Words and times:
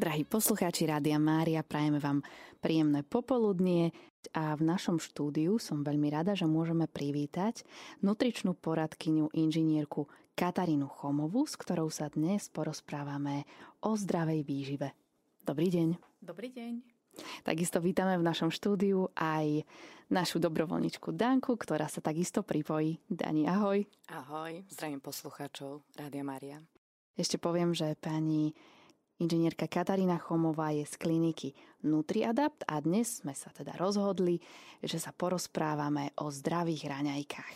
Drahí 0.00 0.24
poslucháči 0.24 0.88
Rádia 0.88 1.20
Mária, 1.20 1.60
prajeme 1.60 2.00
vám 2.00 2.24
príjemné 2.64 3.04
popoludnie 3.04 3.92
a 4.32 4.56
v 4.56 4.64
našom 4.64 4.96
štúdiu 4.96 5.60
som 5.60 5.84
veľmi 5.84 6.08
rada, 6.08 6.32
že 6.32 6.48
môžeme 6.48 6.88
privítať 6.88 7.68
nutričnú 8.00 8.56
poradkyňu 8.56 9.28
inžinierku 9.36 10.08
Katarínu 10.32 10.88
Chomovú, 10.88 11.44
s 11.44 11.52
ktorou 11.52 11.92
sa 11.92 12.08
dnes 12.08 12.48
porozprávame 12.48 13.44
o 13.84 13.92
zdravej 13.92 14.40
výžive. 14.40 14.96
Dobrý 15.44 15.68
deň. 15.68 16.00
Dobrý 16.24 16.48
deň. 16.48 16.80
Takisto 17.44 17.84
vítame 17.84 18.16
v 18.16 18.24
našom 18.24 18.48
štúdiu 18.48 19.12
aj 19.20 19.68
našu 20.08 20.40
dobrovoľničku 20.40 21.12
Danku, 21.12 21.60
ktorá 21.60 21.92
sa 21.92 22.00
takisto 22.00 22.40
pripojí. 22.40 23.04
Dani, 23.04 23.44
ahoj. 23.44 23.84
Ahoj, 24.08 24.64
zdravím 24.72 25.04
poslucháčov 25.04 25.84
Rádia 25.92 26.24
Mária. 26.24 26.56
Ešte 27.20 27.36
poviem, 27.36 27.76
že 27.76 27.92
pani 28.00 28.56
Inžinierka 29.20 29.68
Katarína 29.68 30.16
Chomová 30.16 30.72
je 30.72 30.88
z 30.88 30.96
kliniky 30.96 31.52
NutriAdapt 31.84 32.64
a 32.64 32.80
dnes 32.80 33.20
sme 33.20 33.36
sa 33.36 33.52
teda 33.52 33.76
rozhodli, 33.76 34.40
že 34.80 34.96
sa 34.96 35.12
porozprávame 35.12 36.16
o 36.24 36.32
zdravých 36.32 36.88
raňajkách. 36.88 37.54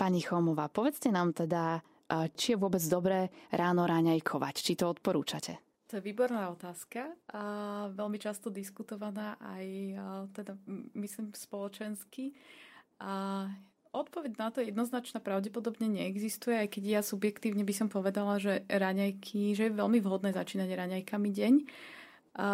Pani 0.00 0.24
Chomová, 0.24 0.72
povedzte 0.72 1.12
nám 1.12 1.36
teda, 1.36 1.84
či 2.32 2.56
je 2.56 2.60
vôbec 2.60 2.80
dobré 2.88 3.28
ráno 3.52 3.84
raňajkovať, 3.84 4.54
či 4.64 4.80
to 4.80 4.88
odporúčate? 4.88 5.60
To 5.92 6.00
je 6.00 6.06
výborná 6.08 6.48
otázka 6.48 7.12
a 7.36 7.42
veľmi 7.92 8.16
často 8.16 8.48
diskutovaná 8.48 9.36
aj 9.44 9.66
teda 10.32 10.56
myslím 10.96 11.36
spoločensky. 11.36 12.32
A 12.96 13.44
Odpoveď 13.90 14.32
na 14.38 14.48
to 14.54 14.62
jednoznačná 14.62 15.18
pravdepodobne 15.18 15.90
neexistuje, 15.90 16.54
aj 16.54 16.78
keď 16.78 16.82
ja 16.86 17.00
subjektívne 17.02 17.66
by 17.66 17.74
som 17.74 17.88
povedala, 17.90 18.38
že 18.38 18.62
raňajky, 18.70 19.58
že 19.58 19.66
je 19.66 19.78
veľmi 19.78 19.98
vhodné 19.98 20.30
začínať 20.30 20.70
raňajkami 20.70 21.30
deň. 21.34 21.54
A 22.38 22.48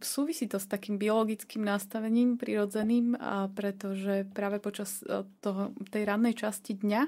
súvisí 0.00 0.48
to 0.48 0.56
s 0.56 0.64
takým 0.64 0.96
biologickým 0.96 1.60
nastavením 1.60 2.40
prirodzeným, 2.40 3.12
a 3.20 3.52
pretože 3.52 4.24
práve 4.32 4.56
počas 4.56 5.04
e, 5.04 5.28
toho, 5.44 5.76
tej 5.92 6.08
rannej 6.08 6.32
časti 6.32 6.80
dňa, 6.80 7.02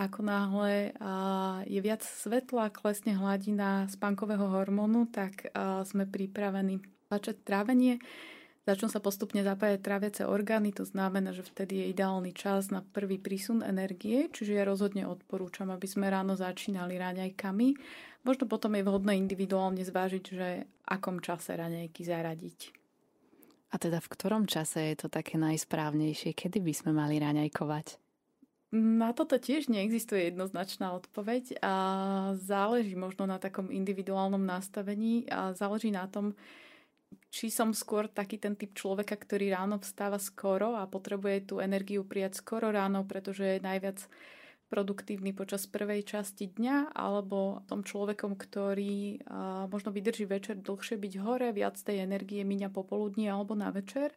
ako 0.00 0.20
náhle 0.24 0.96
je 1.68 1.80
viac 1.84 2.00
svetla, 2.00 2.72
klesne 2.72 3.20
hladina 3.20 3.84
spánkového 3.84 4.48
hormónu, 4.48 5.04
tak 5.12 5.52
sme 5.84 6.08
pripravení 6.08 6.80
začať 7.12 7.44
trávenie 7.44 8.00
Začnú 8.70 8.86
sa 8.86 9.02
postupne 9.02 9.42
zapájať 9.42 9.82
tráviace 9.82 10.22
orgány, 10.22 10.70
to 10.70 10.86
znamená, 10.86 11.34
že 11.34 11.42
vtedy 11.42 11.82
je 11.82 11.90
ideálny 11.90 12.30
čas 12.30 12.70
na 12.70 12.86
prvý 12.86 13.18
prísun 13.18 13.66
energie, 13.66 14.30
čiže 14.30 14.54
ja 14.54 14.62
rozhodne 14.62 15.10
odporúčam, 15.10 15.74
aby 15.74 15.90
sme 15.90 16.06
ráno 16.06 16.38
začínali 16.38 16.94
raňajkami. 16.94 17.68
Možno 18.22 18.46
potom 18.46 18.78
je 18.78 18.86
vhodné 18.86 19.18
individuálne 19.18 19.82
zvážiť, 19.82 20.22
že 20.22 20.70
akom 20.86 21.18
čase 21.18 21.58
raňajky 21.58 22.06
zaradiť. 22.06 22.58
A 23.74 23.82
teda 23.82 23.98
v 23.98 24.06
ktorom 24.14 24.46
čase 24.46 24.94
je 24.94 25.02
to 25.02 25.08
také 25.10 25.34
najsprávnejšie? 25.34 26.30
Kedy 26.30 26.62
by 26.62 26.70
sme 26.70 26.94
mali 26.94 27.18
raňajkovať? 27.18 27.98
Na 28.70 29.10
toto 29.10 29.34
tiež 29.34 29.66
neexistuje 29.66 30.30
jednoznačná 30.30 30.94
odpoveď 30.94 31.58
a 31.58 31.74
záleží 32.38 32.94
možno 32.94 33.26
na 33.26 33.42
takom 33.42 33.66
individuálnom 33.66 34.46
nastavení 34.46 35.26
a 35.26 35.58
záleží 35.58 35.90
na 35.90 36.06
tom, 36.06 36.38
či 37.30 37.46
som 37.50 37.70
skôr 37.70 38.10
taký 38.10 38.42
ten 38.42 38.58
typ 38.58 38.74
človeka, 38.74 39.14
ktorý 39.14 39.54
ráno 39.54 39.78
vstáva 39.78 40.18
skoro 40.18 40.74
a 40.74 40.90
potrebuje 40.90 41.54
tú 41.54 41.54
energiu 41.62 42.02
prijať 42.02 42.42
skoro 42.42 42.74
ráno, 42.74 43.06
pretože 43.06 43.58
je 43.58 43.66
najviac 43.66 44.02
produktívny 44.70 45.34
počas 45.34 45.66
prvej 45.66 46.06
časti 46.06 46.46
dňa, 46.54 46.94
alebo 46.94 47.66
tom 47.66 47.82
človekom, 47.82 48.38
ktorý 48.38 49.18
a, 49.26 49.66
možno 49.66 49.90
vydrží 49.90 50.30
večer 50.30 50.62
dlhšie 50.62 50.94
byť 50.94 51.12
hore, 51.18 51.50
viac 51.50 51.74
tej 51.74 52.06
energie 52.06 52.46
míňa 52.46 52.70
popoludní 52.70 53.26
alebo 53.26 53.58
na 53.58 53.74
večer. 53.74 54.14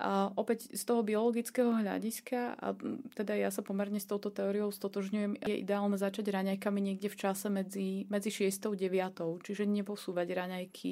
A 0.00 0.32
opäť 0.32 0.72
z 0.72 0.80
toho 0.88 1.04
biologického 1.04 1.76
hľadiska, 1.76 2.56
a 2.56 2.72
teda 3.12 3.36
ja 3.36 3.52
sa 3.52 3.60
pomerne 3.60 4.00
s 4.00 4.08
touto 4.08 4.32
teóriou 4.32 4.72
stotožňujem, 4.72 5.44
je 5.44 5.60
ideálne 5.60 6.00
začať 6.00 6.24
raňajkami 6.24 6.80
niekde 6.80 7.12
v 7.12 7.20
čase 7.20 7.52
medzi, 7.52 8.08
medzi 8.08 8.32
6 8.32 8.48
a 8.64 8.72
9, 8.72 9.44
čiže 9.44 9.68
neposúvať 9.68 10.28
raňajky 10.32 10.90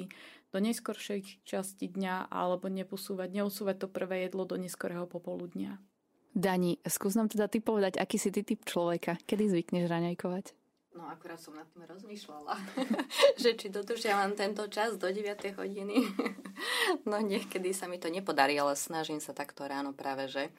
do 0.49 0.57
neskoršej 0.57 1.45
časti 1.45 1.89
dňa 1.93 2.33
alebo 2.33 2.67
neposúvať, 2.67 3.29
neusúvať 3.29 3.85
to 3.85 3.87
prvé 3.87 4.25
jedlo 4.25 4.45
do 4.49 4.57
neskorého 4.57 5.05
popoludnia. 5.05 5.77
Dani, 6.33 6.77
skús 6.85 7.17
nám 7.17 7.29
teda 7.29 7.49
ty 7.49 7.57
povedať, 7.57 7.97
aký 7.97 8.21
si 8.21 8.29
ty 8.29 8.45
typ 8.45 8.61
človeka, 8.65 9.17
kedy 9.25 9.49
zvykneš 9.49 9.89
raňajkovať? 9.89 10.53
No 10.99 11.05
akurát 11.05 11.37
som 11.37 11.53
nad 11.53 11.69
tým 11.69 11.85
rozmýšľala, 11.85 12.53
že 13.41 13.53
či 13.53 13.69
dodržiavam 13.69 14.33
tento 14.33 14.65
čas 14.67 14.97
do 14.97 15.05
9 15.05 15.37
hodiny. 15.55 16.01
no 17.09 17.21
niekedy 17.21 17.71
sa 17.77 17.85
mi 17.85 18.01
to 18.01 18.09
nepodarí, 18.09 18.57
ale 18.57 18.73
snažím 18.73 19.21
sa 19.21 19.37
takto 19.37 19.69
ráno 19.69 19.93
práve, 19.93 20.25
že 20.27 20.49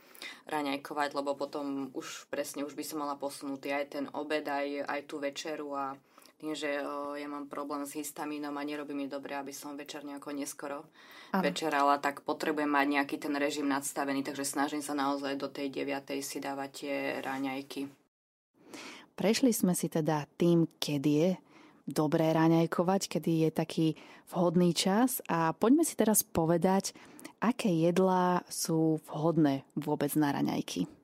raňajkovať, 0.46 1.18
lebo 1.18 1.34
potom 1.34 1.90
už 1.98 2.30
presne 2.30 2.62
už 2.62 2.78
by 2.78 2.84
som 2.86 3.02
mala 3.02 3.18
posunúť 3.18 3.74
aj 3.74 3.86
ten 3.90 4.06
obed, 4.14 4.46
aj, 4.46 4.86
aj 4.86 5.00
tú 5.10 5.18
večeru 5.18 5.74
a 5.74 5.98
tým, 6.40 6.56
že 6.56 6.80
o, 6.80 7.12
ja 7.14 7.28
mám 7.28 7.44
problém 7.52 7.84
s 7.84 7.92
histamínom 7.92 8.56
a 8.56 8.64
nerobí 8.64 8.96
mi 8.96 9.04
dobre, 9.04 9.36
aby 9.36 9.52
som 9.52 9.76
večer 9.76 10.08
nejako 10.08 10.32
neskoro 10.32 10.88
Aha. 11.36 11.44
večerala, 11.44 12.00
tak 12.00 12.24
potrebujem 12.24 12.72
mať 12.72 12.86
nejaký 12.88 13.16
ten 13.20 13.36
režim 13.36 13.68
nadstavený, 13.68 14.24
takže 14.24 14.48
snažím 14.48 14.80
sa 14.80 14.96
naozaj 14.96 15.36
do 15.36 15.52
tej 15.52 15.68
9. 15.68 16.16
si 16.24 16.40
dávať 16.40 16.70
tie 16.72 16.96
ráňajky. 17.20 17.92
Prešli 19.12 19.52
sme 19.52 19.76
si 19.76 19.92
teda 19.92 20.24
tým, 20.40 20.64
kedy 20.80 21.10
je 21.12 21.30
dobré 21.84 22.32
raňajkovať, 22.32 23.20
kedy 23.20 23.32
je 23.44 23.50
taký 23.52 23.86
vhodný 24.32 24.72
čas 24.72 25.20
a 25.28 25.52
poďme 25.52 25.84
si 25.84 25.92
teraz 25.92 26.24
povedať, 26.24 26.96
aké 27.42 27.68
jedlá 27.68 28.46
sú 28.48 29.04
vhodné 29.12 29.68
vôbec 29.76 30.08
na 30.16 30.32
raňajky. 30.32 30.99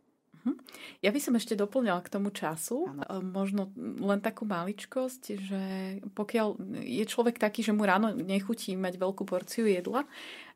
Mhm. 0.46 0.54
Ja 1.02 1.10
by 1.10 1.18
som 1.18 1.34
ešte 1.34 1.58
doplňala 1.58 2.06
k 2.06 2.12
tomu 2.14 2.30
času, 2.30 2.86
ano. 2.86 3.02
E, 3.02 3.18
možno 3.18 3.74
len 3.98 4.22
takú 4.22 4.46
maličkosť, 4.46 5.22
že 5.34 5.62
pokiaľ 6.14 6.54
je 6.86 7.04
človek 7.04 7.42
taký, 7.42 7.66
že 7.66 7.74
mu 7.74 7.82
ráno 7.82 8.14
nechutí 8.14 8.78
mať 8.78 8.94
veľkú 8.94 9.26
porciu 9.26 9.66
jedla, 9.66 10.06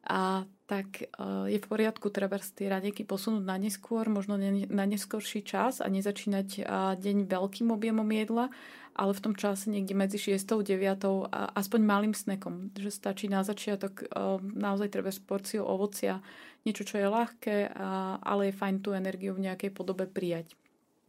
a 0.05 0.49
tak 0.65 1.03
e, 1.03 1.07
je 1.51 1.59
v 1.59 1.67
poriadku 1.67 2.09
treba 2.09 2.41
tie 2.41 2.71
raňajky 2.71 3.05
posunúť 3.05 3.45
na 3.45 3.59
neskôr, 3.61 4.07
možno 4.09 4.39
na 4.71 4.85
neskorší 4.87 5.45
čas 5.45 5.83
a 5.83 5.91
nezačínať 5.91 6.49
e, 6.57 6.61
deň 6.97 7.27
veľkým 7.29 7.69
objemom 7.75 8.07
jedla, 8.07 8.49
ale 8.95 9.13
v 9.13 9.23
tom 9.23 9.35
čase 9.37 9.69
niekde 9.69 9.93
medzi 9.99 10.17
6 10.17 10.41
a 10.41 10.63
9 10.63 11.29
a 11.31 11.41
aspoň 11.59 11.81
malým 11.83 12.15
snekom, 12.15 12.71
že 12.73 12.95
stačí 12.95 13.27
na 13.29 13.45
začiatok 13.45 14.03
e, 14.03 14.07
naozaj 14.41 14.95
treba 14.95 15.13
s 15.13 15.21
porciou 15.21 15.67
ovocia, 15.69 16.23
niečo, 16.63 16.85
čo 16.85 17.01
je 17.01 17.09
ľahké, 17.09 17.73
ale 18.21 18.53
je 18.53 18.59
fajn 18.61 18.85
tú 18.85 18.93
energiu 18.93 19.33
v 19.33 19.49
nejakej 19.49 19.73
podobe 19.73 20.05
prijať 20.05 20.60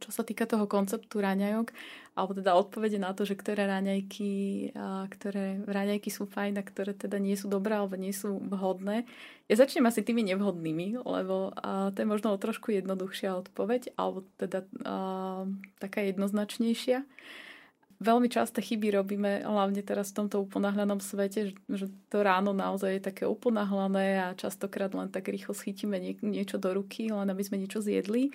čo 0.02 0.10
sa 0.10 0.26
týka 0.26 0.50
toho 0.50 0.66
konceptu 0.66 1.22
raňajok, 1.22 1.70
alebo 2.18 2.34
teda 2.34 2.58
odpovede 2.58 2.98
na 2.98 3.14
to, 3.14 3.22
že 3.22 3.38
ktoré 3.38 3.64
raňajky, 3.70 4.74
ktoré 5.08 5.62
raňajky 5.64 6.10
sú 6.10 6.26
fajn 6.26 6.60
a 6.60 6.66
ktoré 6.66 6.92
teda 6.92 7.22
nie 7.22 7.38
sú 7.38 7.46
dobré 7.46 7.78
alebo 7.78 7.94
nie 7.94 8.12
sú 8.12 8.42
vhodné. 8.42 9.06
Ja 9.46 9.54
začnem 9.56 9.86
asi 9.86 10.02
tými 10.02 10.20
nevhodnými, 10.26 11.00
lebo 11.00 11.54
to 11.94 11.96
je 11.96 12.08
možno 12.10 12.34
trošku 12.36 12.74
jednoduchšia 12.74 13.32
odpoveď, 13.46 13.96
alebo 13.96 14.26
teda 14.36 14.66
taká 15.80 16.04
jednoznačnejšia. 16.04 17.06
Veľmi 18.02 18.26
časté 18.26 18.58
chyby 18.66 18.98
robíme, 18.98 19.46
hlavne 19.46 19.78
teraz 19.86 20.10
v 20.10 20.26
tomto 20.26 20.42
uponáhľanom 20.42 20.98
svete, 20.98 21.54
že 21.70 21.86
to 22.10 22.26
ráno 22.26 22.50
naozaj 22.50 22.98
je 22.98 23.06
také 23.06 23.30
uponáhlané 23.30 24.18
a 24.18 24.34
častokrát 24.34 24.90
len 24.90 25.06
tak 25.06 25.30
rýchlo 25.30 25.54
schytíme 25.54 26.02
niečo 26.18 26.58
do 26.58 26.74
ruky, 26.74 27.14
len 27.14 27.30
aby 27.30 27.46
sme 27.46 27.62
niečo 27.62 27.78
zjedli 27.78 28.34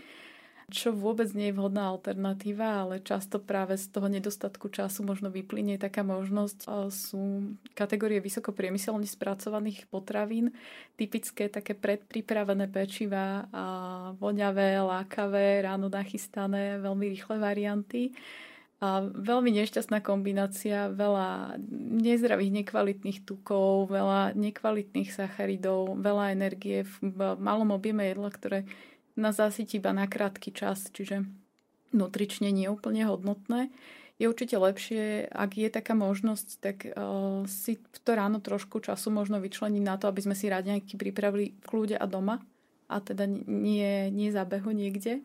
čo 0.67 0.91
vôbec 0.91 1.31
nie 1.31 1.47
je 1.47 1.55
vhodná 1.55 1.87
alternatíva, 1.95 2.83
ale 2.83 2.99
často 2.99 3.39
práve 3.39 3.79
z 3.79 3.87
toho 3.87 4.11
nedostatku 4.11 4.67
času 4.67 5.07
možno 5.07 5.31
vyplynie 5.31 5.79
taká 5.79 6.03
možnosť. 6.03 6.91
Sú 6.91 7.55
kategórie 7.71 8.19
vysoko 8.19 8.51
priemyselne 8.51 9.07
spracovaných 9.07 9.87
potravín, 9.87 10.51
typické 10.99 11.47
také 11.47 11.71
predpripravené 11.71 12.67
pečiva, 12.67 13.47
a 13.55 13.65
voňavé, 14.19 14.83
lákavé, 14.83 15.63
ráno 15.63 15.87
nachystané, 15.87 16.83
veľmi 16.83 17.15
rýchle 17.15 17.39
varianty. 17.39 18.11
A 18.77 19.01
veľmi 19.07 19.49
nešťastná 19.57 20.05
kombinácia, 20.05 20.91
veľa 20.91 21.57
nezdravých, 21.97 22.61
nekvalitných 22.61 23.25
tukov, 23.25 23.89
veľa 23.89 24.37
nekvalitných 24.37 25.15
sacharidov, 25.15 25.97
veľa 25.97 26.35
energie 26.35 26.85
v 27.01 27.39
malom 27.41 27.73
objeme 27.73 28.05
jedla, 28.11 28.29
ktoré 28.29 28.59
nás 29.17 29.37
zasytí 29.37 29.81
iba 29.81 29.91
na 29.91 30.05
krátky 30.05 30.53
čas, 30.53 30.87
čiže 30.93 31.25
nutrične 31.91 32.53
nie 32.53 32.69
je 32.69 32.73
úplne 32.73 33.03
hodnotné. 33.03 33.73
Je 34.17 34.25
určite 34.25 34.57
lepšie, 34.57 35.29
ak 35.29 35.51
je 35.61 35.69
taká 35.69 35.93
možnosť, 35.93 36.47
tak 36.57 36.77
uh, 36.89 37.45
si 37.45 37.77
to 38.01 38.17
ráno 38.17 38.41
trošku 38.41 38.81
času 38.81 39.13
možno 39.13 39.37
vyčleniť 39.37 39.83
na 39.85 39.97
to, 40.01 40.09
aby 40.09 40.25
sme 40.25 40.33
si 40.33 40.49
nejaký 40.49 40.97
pripravili 40.97 41.53
v 41.53 41.65
kľude 41.65 41.95
a 41.97 42.05
doma 42.09 42.41
a 42.89 42.97
teda 43.03 43.27
nie, 43.45 44.09
nie 44.09 44.29
zábehu 44.33 44.71
niekde. 44.71 45.21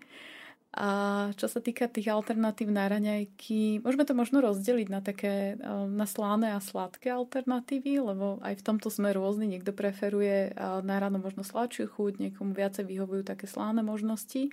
A 0.73 0.89
čo 1.37 1.53
sa 1.53 1.61
týka 1.61 1.85
tých 1.85 2.09
alternatív 2.09 2.73
na 2.73 2.89
raňajky, 2.89 3.85
môžeme 3.85 4.09
to 4.09 4.17
možno 4.17 4.41
rozdeliť 4.41 4.89
na 4.89 5.05
také 5.05 5.61
na 5.93 6.09
slané 6.09 6.57
a 6.57 6.65
sladké 6.65 7.13
alternatívy, 7.13 8.01
lebo 8.01 8.41
aj 8.41 8.57
v 8.57 8.65
tomto 8.65 8.89
sme 8.89 9.13
rôzny. 9.13 9.53
Niekto 9.53 9.77
preferuje 9.77 10.57
na 10.57 10.97
ráno 10.97 11.21
možno 11.21 11.45
sladšiu 11.45 11.93
chuť, 11.93 12.13
niekomu 12.25 12.57
viacej 12.57 12.89
vyhovujú 12.89 13.21
také 13.21 13.45
sláne 13.45 13.85
možnosti. 13.85 14.49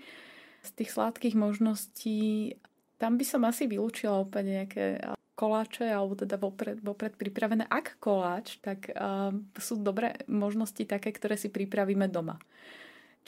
Z 0.60 0.70
tých 0.76 0.92
sladkých 0.92 1.40
možností 1.40 2.60
tam 3.00 3.16
by 3.16 3.24
som 3.24 3.48
asi 3.48 3.72
vylúčila 3.72 4.20
úplne 4.20 4.60
nejaké 4.60 5.00
koláče, 5.40 5.88
alebo 5.88 6.20
teda 6.20 6.36
vopred, 6.36 6.84
vopred 6.84 7.16
pripravené. 7.16 7.64
Ak 7.72 7.96
koláč, 8.04 8.60
tak 8.60 8.92
uh, 8.92 9.32
sú 9.56 9.80
dobré 9.80 10.20
možnosti 10.28 10.84
také, 10.84 11.16
ktoré 11.16 11.40
si 11.40 11.48
pripravíme 11.48 12.12
doma. 12.12 12.44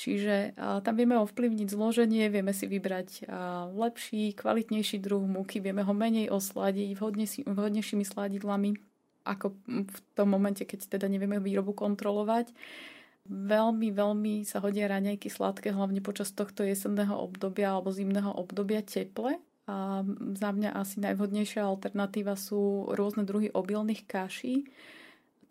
Čiže 0.01 0.57
tam 0.57 0.98
vieme 0.98 1.13
ovplyvniť 1.21 1.69
zloženie, 1.69 2.25
vieme 2.33 2.57
si 2.57 2.65
vybrať 2.65 3.30
lepší, 3.77 4.33
kvalitnejší 4.33 4.98
druh 4.98 5.21
múky, 5.21 5.62
vieme 5.62 5.86
ho 5.86 5.94
menej 5.94 6.33
osladiť 6.33 6.98
vhodne, 6.98 7.30
vhodnejšími 7.30 8.01
sladidlami, 8.01 8.81
ako 9.30 9.53
v 9.69 9.98
tom 10.18 10.33
momente, 10.33 10.65
keď 10.65 10.98
teda 10.98 11.06
nevieme 11.06 11.38
výrobu 11.38 11.77
kontrolovať. 11.77 12.50
Veľmi, 13.30 13.94
veľmi 13.94 14.42
sa 14.42 14.57
hodia 14.57 14.89
raňajky 14.89 15.30
sladké, 15.30 15.69
hlavne 15.69 16.01
počas 16.01 16.33
tohto 16.33 16.65
jesenného 16.65 17.13
obdobia 17.13 17.77
alebo 17.77 17.94
zimného 17.94 18.33
obdobia 18.33 18.81
teple, 18.81 19.38
a 19.69 20.01
za 20.33 20.50
mňa 20.50 20.74
asi 20.74 20.97
najvhodnejšia 21.06 21.62
alternatíva 21.62 22.33
sú 22.33 22.89
rôzne 22.97 23.21
druhy 23.21 23.54
obilných 23.54 24.09
kaší. 24.09 24.65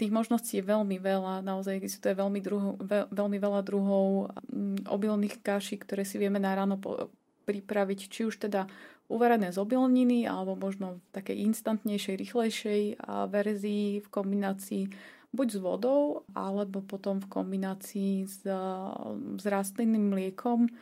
Tých 0.01 0.09
možností 0.09 0.57
je 0.57 0.65
veľmi 0.65 0.97
veľa, 0.97 1.45
naozaj 1.45 1.77
existuje 1.77 2.17
veľmi, 2.17 2.41
druho, 2.41 2.81
veľmi 3.13 3.37
veľa 3.37 3.61
druhov 3.61 4.33
mm, 4.49 4.89
obilných 4.89 5.45
kaší, 5.45 5.77
ktoré 5.77 6.09
si 6.09 6.17
vieme 6.17 6.41
na 6.41 6.57
ráno 6.57 6.81
pripraviť, 7.45 8.09
či 8.09 8.25
už 8.25 8.41
teda 8.49 8.65
uvarené 9.13 9.53
z 9.53 9.61
obilniny, 9.61 10.25
alebo 10.25 10.57
možno 10.57 10.97
v 10.97 11.01
takej 11.13 11.37
instantnejšej, 11.53 12.17
rýchlejšej 12.17 12.83
verzii 13.29 14.01
v 14.01 14.09
kombinácii 14.09 14.85
buď 15.37 15.49
s 15.53 15.59
vodou, 15.61 16.25
alebo 16.33 16.81
potom 16.81 17.21
v 17.21 17.29
kombinácii 17.29 18.25
s, 18.25 18.41
s 19.37 19.45
rastlinným 19.45 20.11
mliekom 20.17 20.73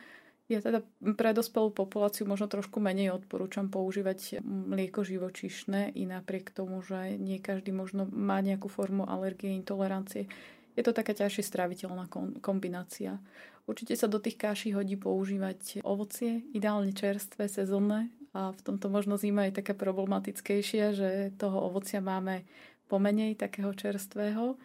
ja 0.49 0.65
teda 0.65 0.81
pre 1.13 1.29
dospelú 1.37 1.69
populáciu 1.69 2.25
možno 2.25 2.49
trošku 2.49 2.81
menej 2.81 3.13
odporúčam 3.13 3.69
používať 3.69 4.41
mlieko 4.41 5.05
živočišné 5.05 5.93
i 5.93 6.09
napriek 6.09 6.49
tomu, 6.49 6.81
že 6.81 7.21
nie 7.21 7.37
každý 7.37 7.69
možno 7.69 8.09
má 8.09 8.41
nejakú 8.41 8.65
formu 8.65 9.05
alergie, 9.05 9.53
intolerancie. 9.53 10.25
Je 10.73 10.81
to 10.81 10.89
taká 10.89 11.13
ťažšie 11.13 11.45
straviteľná 11.45 12.09
kombinácia. 12.41 13.21
Určite 13.69 13.93
sa 13.93 14.09
do 14.09 14.17
tých 14.17 14.41
káší 14.41 14.73
hodí 14.73 14.97
používať 14.97 15.85
ovocie, 15.85 16.41
ideálne 16.57 16.97
čerstvé, 16.97 17.45
sezónne. 17.45 18.09
A 18.33 18.49
v 18.49 18.61
tomto 18.65 18.89
možno 18.89 19.21
zima 19.21 19.45
je 19.45 19.61
taká 19.61 19.77
problematickejšia, 19.77 20.85
že 20.97 21.09
toho 21.37 21.69
ovocia 21.69 22.01
máme 22.01 22.49
pomenej 22.89 23.37
takého 23.37 23.69
čerstvého 23.69 24.57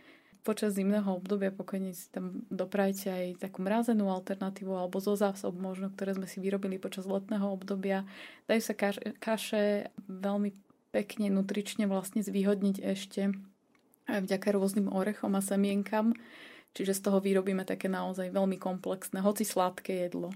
počas 0.44 0.76
zimného 0.76 1.08
obdobia 1.08 1.48
pokojne 1.48 1.96
si 1.96 2.12
tam 2.12 2.44
doprajte 2.52 3.08
aj 3.08 3.26
takú 3.40 3.64
mrazenú 3.64 4.12
alternatívu 4.12 4.76
alebo 4.76 5.00
zo 5.00 5.16
zásob 5.16 5.56
možno, 5.56 5.88
ktoré 5.88 6.12
sme 6.12 6.28
si 6.28 6.38
vyrobili 6.38 6.76
počas 6.76 7.08
letného 7.08 7.48
obdobia. 7.48 8.04
Dajú 8.44 8.60
sa 8.60 8.74
kaše, 9.16 9.88
veľmi 10.04 10.52
pekne 10.92 11.32
nutrične 11.32 11.88
vlastne 11.88 12.20
zvýhodniť 12.20 12.76
ešte 12.84 13.32
vďaka 14.04 14.48
rôznym 14.52 14.92
orechom 14.92 15.32
a 15.34 15.40
semienkam. 15.40 16.12
Čiže 16.76 16.92
z 16.92 17.00
toho 17.08 17.18
vyrobíme 17.24 17.64
také 17.64 17.88
naozaj 17.88 18.28
veľmi 18.28 18.60
komplexné, 18.60 19.24
hoci 19.24 19.48
sladké 19.48 20.06
jedlo. 20.06 20.34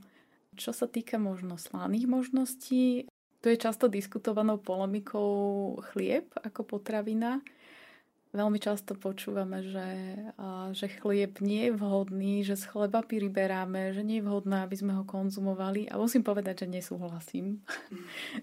Čo 0.56 0.72
sa 0.72 0.88
týka 0.88 1.20
možno 1.20 1.60
slaných 1.60 2.08
možností, 2.08 3.06
tu 3.38 3.46
je 3.46 3.58
často 3.58 3.86
diskutovanou 3.86 4.58
polemikou 4.58 5.78
chlieb 5.92 6.26
ako 6.42 6.78
potravina. 6.78 7.38
Veľmi 8.28 8.60
často 8.60 8.92
počúvame, 8.92 9.64
že, 9.64 9.88
že 10.76 10.86
chlieb 11.00 11.40
nie 11.40 11.72
je 11.72 11.76
vhodný, 11.80 12.44
že 12.44 12.60
z 12.60 12.68
chleba 12.68 13.00
priberáme, 13.00 13.96
že 13.96 14.04
nie 14.04 14.20
je 14.20 14.28
vhodné, 14.28 14.68
aby 14.68 14.76
sme 14.76 14.92
ho 14.92 15.08
konzumovali. 15.08 15.88
A 15.88 15.96
musím 15.96 16.20
povedať, 16.20 16.64
že 16.64 16.66
nesúhlasím. 16.68 17.64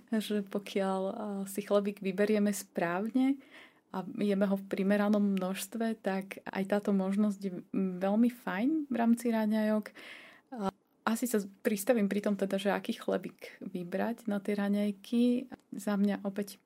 Mm. 0.09 0.17
že 0.25 0.41
pokiaľ 0.41 1.01
si 1.45 1.61
chlebík 1.61 2.01
vyberieme 2.01 2.49
správne 2.49 3.37
a 3.93 4.01
jeme 4.17 4.49
ho 4.49 4.57
v 4.57 4.65
primeranom 4.65 5.21
množstve, 5.21 6.01
tak 6.01 6.41
aj 6.49 6.63
táto 6.65 6.89
možnosť 6.89 7.39
je 7.39 7.53
veľmi 7.77 8.33
fajn 8.33 8.89
v 8.89 8.95
rámci 8.97 9.29
raňajok. 9.29 9.93
Asi 11.05 11.29
sa 11.29 11.37
pristavím 11.61 12.09
pri 12.09 12.25
tom 12.25 12.33
teda, 12.33 12.57
že 12.57 12.73
aký 12.73 12.97
chlebík 12.97 13.61
vybrať 13.61 14.25
na 14.25 14.41
tie 14.41 14.57
raňajky. 14.57 15.45
Za 15.77 15.93
mňa 15.95 16.25
opäť 16.25 16.57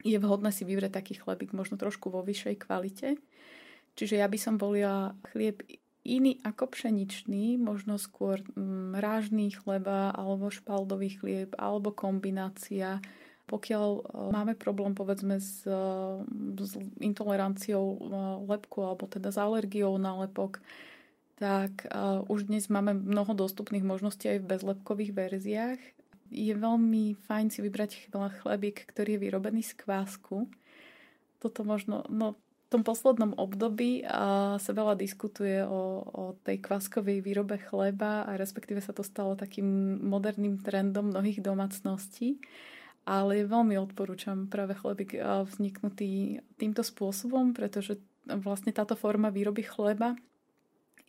je 0.00 0.18
vhodné 0.20 0.50
si 0.50 0.64
vybrať 0.64 0.92
taký 0.92 1.14
chlebík 1.20 1.52
možno 1.52 1.76
trošku 1.76 2.08
vo 2.08 2.24
vyššej 2.24 2.56
kvalite. 2.64 3.08
Čiže 3.98 4.20
ja 4.20 4.26
by 4.30 4.38
som 4.40 4.54
volila 4.56 5.12
chlieb 5.32 5.60
iný 6.04 6.40
ako 6.40 6.72
pšeničný, 6.72 7.60
možno 7.60 8.00
skôr 8.00 8.40
mm, 8.56 8.96
rážný 8.96 9.52
chleba 9.52 10.14
alebo 10.16 10.48
špaldový 10.48 11.20
chlieb 11.20 11.52
alebo 11.60 11.92
kombinácia. 11.92 13.04
Pokiaľ 13.44 13.88
e, 13.90 14.02
máme 14.32 14.54
problém 14.56 14.96
povedzme 14.96 15.36
s, 15.36 15.66
e, 15.68 15.76
s 16.64 16.72
intoleranciou 17.04 17.84
e, 17.84 17.98
lepku 18.48 18.80
alebo 18.80 19.04
teda 19.04 19.28
s 19.28 19.36
alergiou 19.36 20.00
na 20.00 20.24
lepok, 20.24 20.64
tak 21.40 21.88
už 22.28 22.52
dnes 22.52 22.68
máme 22.68 22.92
mnoho 22.92 23.32
dostupných 23.32 23.80
možností 23.80 24.28
aj 24.28 24.44
v 24.44 24.50
bezlepkových 24.52 25.12
verziách 25.16 25.80
je 26.30 26.54
veľmi 26.54 27.18
fajn 27.26 27.46
si 27.50 27.60
vybrať 27.60 28.10
chlebík, 28.14 28.86
ktorý 28.88 29.18
je 29.18 29.22
vyrobený 29.26 29.62
z 29.66 29.74
kvásku. 29.76 30.46
Toto 31.42 31.60
možno, 31.66 32.06
no 32.06 32.38
v 32.38 32.78
tom 32.78 32.86
poslednom 32.86 33.34
období 33.34 34.06
a 34.06 34.54
sa 34.62 34.70
veľa 34.70 34.94
diskutuje 34.94 35.66
o, 35.66 36.06
o 36.06 36.22
tej 36.46 36.62
kváskovej 36.62 37.18
výrobe 37.18 37.58
chleba 37.58 38.22
a 38.22 38.38
respektíve 38.38 38.78
sa 38.78 38.94
to 38.94 39.02
stalo 39.02 39.34
takým 39.34 39.98
moderným 40.06 40.62
trendom 40.62 41.10
mnohých 41.10 41.42
domácností. 41.42 42.38
Ale 43.08 43.42
veľmi 43.42 43.74
odporúčam 43.74 44.46
práve 44.46 44.78
chlebík 44.78 45.18
vzniknutý 45.50 46.44
týmto 46.60 46.86
spôsobom, 46.86 47.56
pretože 47.56 47.98
vlastne 48.28 48.70
táto 48.70 48.94
forma 48.94 49.34
výroby 49.34 49.66
chleba 49.66 50.14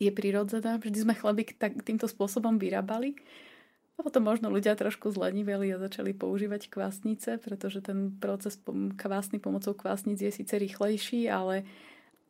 je 0.01 0.09
prirodzená. 0.09 0.81
Vždy 0.81 0.97
sme 0.97 1.13
chlebík 1.13 1.61
tak, 1.61 1.77
týmto 1.85 2.09
spôsobom 2.09 2.57
vyrábali 2.57 3.13
a 4.01 4.05
potom 4.05 4.25
možno 4.25 4.49
ľudia 4.49 4.73
trošku 4.73 5.13
zleniveli 5.13 5.69
a 5.69 5.77
začali 5.77 6.17
používať 6.17 6.73
kvásnice, 6.73 7.37
pretože 7.37 7.85
ten 7.85 8.09
proces 8.17 8.57
kvásny 8.97 9.37
pomocou 9.37 9.77
kvásnic 9.77 10.17
je 10.25 10.33
síce 10.33 10.57
rýchlejší, 10.57 11.29
ale 11.29 11.61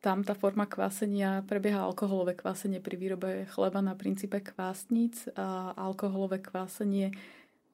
tam 0.04 0.20
tá 0.20 0.36
forma 0.36 0.68
kvásenia 0.68 1.40
prebieha 1.48 1.80
alkoholové 1.80 2.36
kvásenie 2.36 2.84
pri 2.84 3.00
výrobe 3.00 3.48
chleba 3.48 3.80
na 3.80 3.96
princípe 3.96 4.44
kvásnic 4.44 5.32
a 5.32 5.72
alkoholové 5.72 6.44
kvásenie 6.44 7.16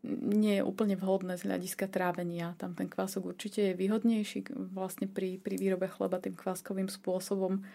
nie 0.06 0.62
je 0.62 0.62
úplne 0.62 0.94
vhodné 0.94 1.34
z 1.34 1.50
hľadiska 1.50 1.90
trávenia. 1.90 2.54
Tam 2.54 2.78
ten 2.78 2.86
kvások 2.86 3.34
určite 3.34 3.72
je 3.72 3.74
výhodnejší 3.74 4.46
vlastne 4.70 5.10
pri, 5.10 5.42
pri 5.42 5.58
výrobe 5.58 5.90
chleba 5.90 6.22
tým 6.22 6.38
kváskovým 6.38 6.86
spôsobom 6.86 7.66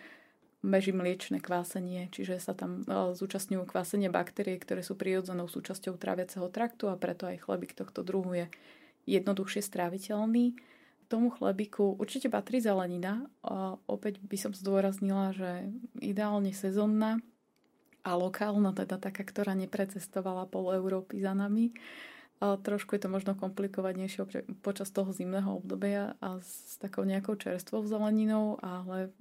beží 0.64 0.96
mliečne 0.96 1.44
kvásenie, 1.44 2.08
čiže 2.10 2.40
sa 2.40 2.56
tam 2.56 2.88
e, 2.88 3.12
zúčastňujú 3.14 3.68
kvásenie 3.68 4.08
baktérie, 4.08 4.56
ktoré 4.56 4.80
sú 4.80 4.96
prirodzenou 4.96 5.52
súčasťou 5.52 6.00
tráviaceho 6.00 6.48
traktu 6.48 6.88
a 6.88 6.96
preto 6.96 7.28
aj 7.28 7.44
chlebík 7.44 7.76
tohto 7.76 8.02
druhu 8.02 8.32
je 8.34 8.46
jednoduchšie 9.06 9.60
stráviteľný. 9.60 10.56
K 10.56 11.06
tomu 11.12 11.30
chlebiku 11.36 12.00
určite 12.00 12.32
patrí 12.32 12.64
zelenina. 12.64 13.28
A 13.44 13.76
opäť 13.92 14.24
by 14.24 14.38
som 14.40 14.56
zdôraznila, 14.56 15.36
že 15.36 15.68
ideálne 16.00 16.56
sezónna 16.56 17.20
a 18.08 18.12
lokálna, 18.16 18.72
teda 18.72 18.98
taká, 18.98 19.28
ktorá 19.28 19.52
neprecestovala 19.54 20.48
pol 20.48 20.72
Európy 20.74 21.20
za 21.20 21.36
nami 21.36 21.76
trošku 22.66 22.98
je 22.98 23.02
to 23.06 23.10
možno 23.10 23.38
komplikovanejšie 23.38 24.26
počas 24.66 24.92
toho 24.92 25.14
zimného 25.16 25.62
obdobia 25.62 26.18
a 26.20 26.42
s 26.44 26.76
takou 26.82 27.08
nejakou 27.08 27.40
čerstvou 27.40 27.86
zeleninou, 27.88 28.60
ale 28.60 29.14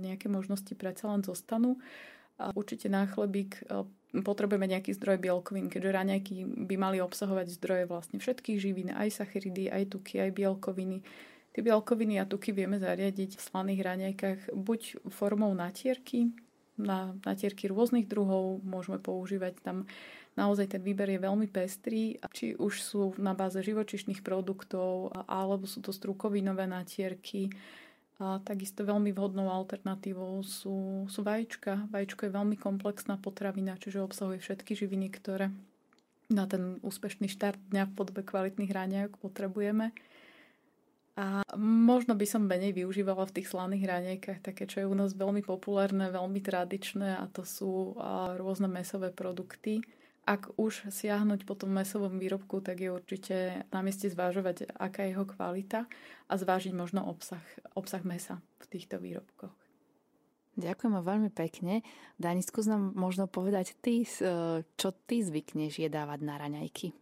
nejaké 0.00 0.30
možnosti 0.32 0.70
predsa 0.78 1.10
len 1.10 1.20
zostanú. 1.20 1.76
A 2.40 2.56
určite 2.56 2.88
na 2.88 3.04
chlebík 3.04 3.68
potrebujeme 4.24 4.64
nejaký 4.64 4.96
zdroj 4.96 5.20
bielkovín, 5.20 5.68
keďže 5.68 5.92
raňajky 5.92 6.34
by 6.66 6.74
mali 6.80 6.98
obsahovať 7.04 7.52
zdroje 7.60 7.84
vlastne 7.84 8.16
všetkých 8.16 8.58
živín, 8.58 8.88
aj 8.96 9.22
sacharidy, 9.22 9.68
aj 9.68 9.92
tuky, 9.92 10.24
aj 10.24 10.30
bielkoviny. 10.32 11.04
Tie 11.50 11.60
bielkoviny 11.66 12.16
a 12.16 12.24
tuky 12.24 12.56
vieme 12.56 12.80
zariadiť 12.80 13.36
v 13.36 13.42
slaných 13.42 13.80
raňajkách 13.82 14.40
buď 14.56 15.10
formou 15.12 15.52
natierky, 15.52 16.32
na 16.80 17.12
natierky 17.28 17.68
rôznych 17.68 18.08
druhov, 18.08 18.64
môžeme 18.64 18.96
používať 18.96 19.60
tam 19.60 19.84
Naozaj 20.40 20.72
ten 20.72 20.80
výber 20.80 21.12
je 21.12 21.20
veľmi 21.20 21.52
pestrý, 21.52 22.16
či 22.32 22.56
už 22.56 22.80
sú 22.80 23.12
na 23.20 23.36
báze 23.36 23.60
živočišných 23.60 24.24
produktov, 24.24 25.12
alebo 25.28 25.68
sú 25.68 25.84
to 25.84 25.92
strukovinové 25.92 26.64
natierky. 26.64 27.52
A 28.16 28.40
takisto 28.40 28.80
veľmi 28.80 29.12
vhodnou 29.12 29.52
alternatívou 29.52 30.40
sú, 30.40 31.04
sú 31.12 31.20
vajíčka. 31.20 31.92
Vajíčko 31.92 32.24
je 32.24 32.36
veľmi 32.36 32.56
komplexná 32.56 33.20
potravina, 33.20 33.76
čiže 33.76 34.00
obsahuje 34.00 34.40
všetky 34.40 34.72
živiny, 34.72 35.12
ktoré 35.12 35.52
na 36.32 36.48
ten 36.48 36.80
úspešný 36.80 37.28
štart 37.28 37.60
dňa 37.68 37.90
v 37.90 37.96
podobe 37.96 38.24
kvalitných 38.24 38.72
ráňajok 38.72 39.20
potrebujeme. 39.20 39.92
A 41.20 41.44
možno 41.60 42.16
by 42.16 42.24
som 42.24 42.48
menej 42.48 42.72
využívala 42.72 43.28
v 43.28 43.40
tých 43.40 43.50
slaných 43.52 43.84
raňajkách 43.84 44.40
také, 44.40 44.64
čo 44.64 44.80
je 44.80 44.88
u 44.88 44.96
nás 44.96 45.12
veľmi 45.12 45.44
populárne, 45.44 46.08
veľmi 46.08 46.40
tradičné 46.40 47.18
a 47.18 47.28
to 47.28 47.44
sú 47.44 47.92
rôzne 48.40 48.72
mesové 48.72 49.12
produkty. 49.12 49.84
Ak 50.28 50.52
už 50.60 50.92
siahnuť 50.92 51.48
po 51.48 51.56
tom 51.56 51.74
mesovom 51.74 52.20
výrobku, 52.20 52.60
tak 52.60 52.84
je 52.84 52.92
určite 52.92 53.36
na 53.72 53.80
mieste 53.80 54.06
zvážovať, 54.06 54.68
aká 54.76 55.04
je 55.04 55.16
jeho 55.16 55.26
kvalita 55.26 55.88
a 56.28 56.32
zvážiť 56.36 56.76
možno 56.76 57.02
obsah, 57.08 57.42
obsah 57.74 58.04
mesa 58.04 58.38
v 58.62 58.66
týchto 58.70 59.00
výrobkoch. 59.00 59.52
Ďakujem 60.60 60.92
veľmi 61.00 61.30
pekne. 61.32 61.80
Dani, 62.20 62.44
skús 62.44 62.68
nám 62.68 62.92
možno 62.92 63.24
povedať 63.30 63.72
ty, 63.80 64.04
čo 64.76 64.88
ty 65.08 65.16
zvykneš 65.24 65.80
jedávať 65.80 66.20
na 66.20 66.36
raňajky. 66.36 66.92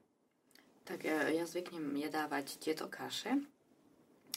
Tak 0.86 1.04
ja 1.04 1.44
zvyknem 1.44 2.00
jedávať 2.00 2.56
tieto 2.62 2.86
kaše, 2.86 3.36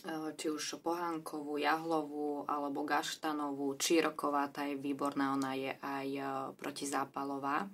Eh, 0.02 0.34
či 0.34 0.50
už 0.50 0.82
pohánkovú, 0.82 1.62
jahlovú 1.62 2.42
alebo 2.50 2.82
gaštanovú, 2.82 3.78
číroková, 3.78 4.50
tá 4.50 4.66
je 4.66 4.74
výborná, 4.74 5.38
ona 5.38 5.54
je 5.54 5.78
aj 5.78 6.08
protizápalová. 6.58 7.70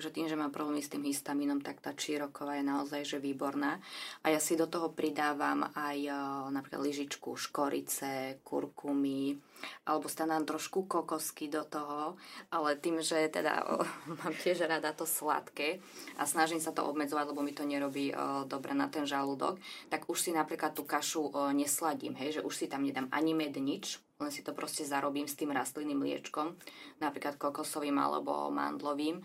Takže 0.00 0.16
tým, 0.16 0.32
že 0.32 0.40
mám 0.40 0.48
problémy 0.48 0.80
s 0.80 0.88
tým 0.88 1.04
histamínom, 1.04 1.60
tak 1.60 1.84
tá 1.84 1.92
číroková 1.92 2.56
je 2.56 2.64
naozaj 2.64 3.04
že 3.04 3.18
výborná. 3.20 3.84
A 4.24 4.32
ja 4.32 4.40
si 4.40 4.56
do 4.56 4.64
toho 4.64 4.88
pridávam 4.88 5.68
aj 5.76 5.98
e, 6.08 6.12
napríklad 6.56 6.80
lyžičku 6.80 7.36
škorice, 7.36 8.40
kurkumy, 8.40 9.36
alebo 9.84 10.08
stanám 10.08 10.48
trošku 10.48 10.88
kokosky 10.88 11.52
do 11.52 11.68
toho, 11.68 12.16
ale 12.48 12.80
tým, 12.80 13.04
že 13.04 13.28
teda 13.28 13.76
o, 13.76 13.84
mám 14.24 14.32
tiež 14.40 14.64
rada 14.64 14.88
to 14.96 15.04
sladké 15.04 15.84
a 16.16 16.24
snažím 16.24 16.64
sa 16.64 16.72
to 16.72 16.80
obmedzovať, 16.88 17.36
lebo 17.36 17.44
mi 17.44 17.52
to 17.52 17.68
nerobí 17.68 18.16
o, 18.16 18.48
dobre 18.48 18.72
na 18.72 18.88
ten 18.88 19.04
žalúdok, 19.04 19.60
tak 19.92 20.08
už 20.08 20.16
si 20.16 20.30
napríklad 20.32 20.72
tú 20.72 20.88
kašu 20.88 21.28
o, 21.28 21.52
nesladím, 21.52 22.16
hej, 22.16 22.40
že 22.40 22.44
už 22.48 22.56
si 22.56 22.72
tam 22.72 22.88
nedám 22.88 23.12
ani 23.12 23.36
med, 23.36 23.52
nič, 23.52 24.00
len 24.16 24.32
si 24.32 24.40
to 24.40 24.56
proste 24.56 24.80
zarobím 24.88 25.28
s 25.28 25.36
tým 25.36 25.52
rastlinným 25.52 26.00
mliečkom, 26.00 26.56
napríklad 27.04 27.36
kokosovým 27.36 28.00
alebo 28.00 28.48
mandlovým 28.48 29.20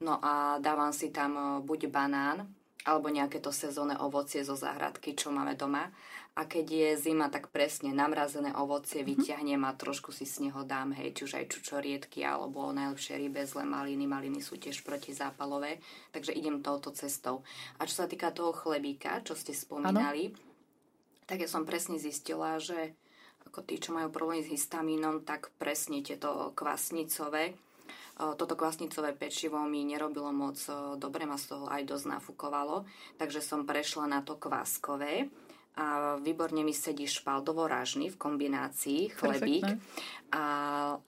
No 0.00 0.16
a 0.24 0.56
dávam 0.64 0.96
si 0.96 1.12
tam 1.12 1.32
e, 1.36 1.44
buď 1.60 1.92
banán, 1.92 2.48
alebo 2.88 3.12
nejaké 3.12 3.36
to 3.44 3.52
sezónne 3.52 4.00
ovocie 4.00 4.40
zo 4.40 4.56
záhradky, 4.56 5.12
čo 5.12 5.28
máme 5.28 5.52
doma. 5.52 5.92
A 6.38 6.48
keď 6.48 6.66
je 6.72 6.88
zima, 7.10 7.28
tak 7.28 7.52
presne 7.52 7.92
namrazené 7.92 8.56
ovocie 8.56 9.04
mm-hmm. 9.04 9.20
vyťahnem 9.20 9.62
a 9.68 9.76
trošku 9.76 10.08
si 10.08 10.24
z 10.24 10.48
neho 10.48 10.64
dám, 10.64 10.96
hej, 10.96 11.12
či 11.12 11.28
už 11.28 11.32
aj 11.36 11.52
čučoriedky, 11.52 12.24
alebo 12.24 12.72
najlepšie 12.72 13.20
rybe, 13.20 13.44
zle 13.44 13.68
maliny. 13.68 14.08
Maliny 14.08 14.40
sú 14.40 14.56
tiež 14.56 14.80
protizápalové, 14.80 15.84
takže 16.16 16.32
idem 16.32 16.64
touto 16.64 16.96
cestou. 16.96 17.44
A 17.76 17.84
čo 17.84 18.00
sa 18.00 18.06
týka 18.08 18.32
toho 18.32 18.56
chlebíka, 18.56 19.20
čo 19.20 19.36
ste 19.36 19.52
spomínali, 19.52 20.32
ano. 20.32 20.38
tak 21.28 21.44
ja 21.44 21.48
som 21.50 21.68
presne 21.68 22.00
zistila, 22.00 22.56
že 22.56 22.96
ako 23.44 23.66
tí, 23.66 23.76
čo 23.76 23.92
majú 23.92 24.08
problém 24.08 24.40
s 24.40 24.48
histamínom, 24.48 25.26
tak 25.28 25.52
presne 25.60 26.00
tieto 26.00 26.56
kvasnicové, 26.56 27.52
toto 28.36 28.54
kvasnicové 28.56 29.16
pečivo 29.16 29.56
mi 29.64 29.84
nerobilo 29.88 30.28
moc 30.34 30.60
dobre, 31.00 31.24
ma 31.24 31.40
z 31.40 31.56
toho 31.56 31.64
aj 31.68 31.88
dosť 31.88 32.06
nafúkovalo, 32.18 32.84
takže 33.16 33.40
som 33.40 33.64
prešla 33.64 34.04
na 34.08 34.20
to 34.20 34.36
kváskové. 34.36 35.32
A 35.80 36.18
výborne 36.20 36.60
mi 36.60 36.74
sedí 36.74 37.06
špaldovo-ražný 37.06 38.12
v 38.12 38.20
kombinácii 38.20 39.16
chlebík. 39.16 39.64
A, 40.34 40.44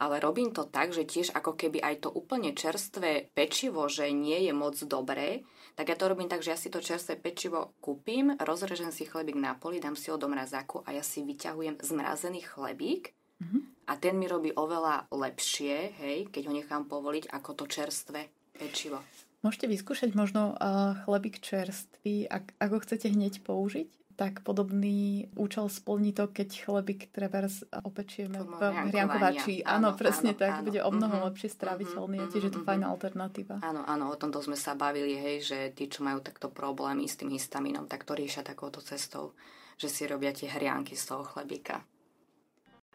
ale 0.00 0.16
robím 0.22 0.54
to 0.54 0.64
tak, 0.64 0.94
že 0.94 1.04
tiež 1.04 1.34
ako 1.34 1.58
keby 1.58 1.82
aj 1.82 2.06
to 2.06 2.08
úplne 2.08 2.54
čerstvé 2.56 3.28
pečivo, 3.34 3.84
že 3.90 4.08
nie 4.14 4.48
je 4.48 4.52
moc 4.54 4.78
dobré, 4.86 5.44
tak 5.74 5.88
ja 5.88 5.96
to 5.98 6.08
robím 6.08 6.30
tak, 6.30 6.44
že 6.44 6.52
ja 6.52 6.58
si 6.60 6.68
to 6.68 6.84
čerstvé 6.84 7.16
pečivo 7.16 7.74
kúpim, 7.80 8.38
rozrežem 8.38 8.92
si 8.92 9.04
chlebík 9.04 9.36
na 9.36 9.58
poli, 9.58 9.80
dám 9.80 9.98
si 9.98 10.08
ho 10.12 10.16
do 10.16 10.30
mrazáku 10.30 10.84
a 10.84 10.94
ja 10.94 11.04
si 11.04 11.26
vyťahujem 11.26 11.82
zmrazený 11.82 12.40
chlebík 12.44 13.12
mm-hmm 13.42 13.72
a 13.92 13.98
ten 13.98 14.16
mi 14.16 14.30
robí 14.30 14.54
oveľa 14.54 15.10
lepšie, 15.10 15.98
hej, 16.00 16.18
keď 16.30 16.42
ho 16.48 16.52
nechám 16.54 16.82
povoliť, 16.86 17.28
ako 17.28 17.50
to 17.52 17.64
čerstvé 17.66 18.30
pečivo. 18.54 19.02
Môžete 19.42 19.66
vyskúšať 19.66 20.14
možno 20.14 20.54
uh, 20.54 21.02
chlebík 21.02 21.42
čerstvý, 21.42 22.30
ak, 22.30 22.56
ak 22.62 22.70
ho 22.70 22.78
chcete 22.78 23.10
hneď 23.10 23.42
použiť, 23.42 23.90
tak 24.14 24.46
podobný 24.46 25.26
účel 25.34 25.66
splní 25.66 26.14
to, 26.14 26.30
keď 26.30 26.62
chlebík 26.62 27.10
trebárs 27.10 27.66
opečieme 27.74 28.38
v 28.38 28.60
hriankovači. 28.94 29.66
Áno, 29.66 29.90
áno, 29.90 29.98
presne 29.98 30.36
áno, 30.36 30.40
tak, 30.40 30.52
áno. 30.62 30.64
bude 30.70 30.80
o 30.84 30.90
mnoho 30.94 31.16
mm-hmm. 31.18 31.28
lepšie 31.32 31.48
stráviteľný 31.50 32.16
mm-hmm. 32.22 32.32
tiež 32.32 32.44
je 32.46 32.52
to 32.54 32.62
mm-hmm. 32.62 32.68
fajná 32.70 32.86
alternatíva. 32.86 33.56
Áno, 33.66 33.82
áno, 33.82 34.14
o 34.14 34.16
tomto 34.20 34.38
sme 34.44 34.54
sa 34.54 34.78
bavili, 34.78 35.18
hej, 35.18 35.36
že 35.42 35.58
tí, 35.74 35.90
čo 35.90 36.06
majú 36.06 36.22
takto 36.22 36.48
problémy 36.48 37.10
s 37.10 37.18
tým 37.18 37.34
histamínom, 37.34 37.90
tak 37.90 38.06
to 38.06 38.14
riešia 38.14 38.46
takouto 38.46 38.78
cestou, 38.78 39.34
že 39.74 39.90
si 39.90 40.06
robia 40.06 40.30
tie 40.30 40.46
hrianky 40.46 40.94
z 40.94 41.02
toho 41.02 41.26
chlebíka. 41.26 41.82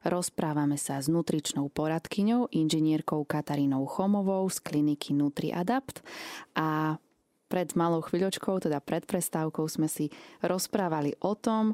Rozprávame 0.05 0.77
sa 0.77 1.01
s 1.01 1.09
nutričnou 1.09 1.73
poradkyňou, 1.73 2.53
inžinierkou 2.53 3.25
Katarínou 3.25 3.89
Chomovou 3.89 4.45
z 4.51 4.61
kliniky 4.61 5.17
NutriAdapt 5.17 6.05
a 6.53 7.01
pred 7.47 7.69
malou 7.73 8.03
chvíľočkou, 8.03 8.59
teda 8.59 8.83
pred 8.83 9.07
prestávkou 9.07 9.65
sme 9.71 9.87
si 9.87 10.11
rozprávali 10.43 11.15
o 11.23 11.33
tom, 11.33 11.73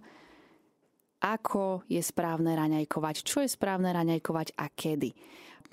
ako 1.24 1.88
je 1.88 2.03
správne 2.03 2.53
raňajkovať, 2.53 3.15
čo 3.25 3.42
je 3.42 3.50
správne 3.50 3.89
raňajkovať 3.92 4.56
a 4.60 4.70
kedy. 4.70 5.15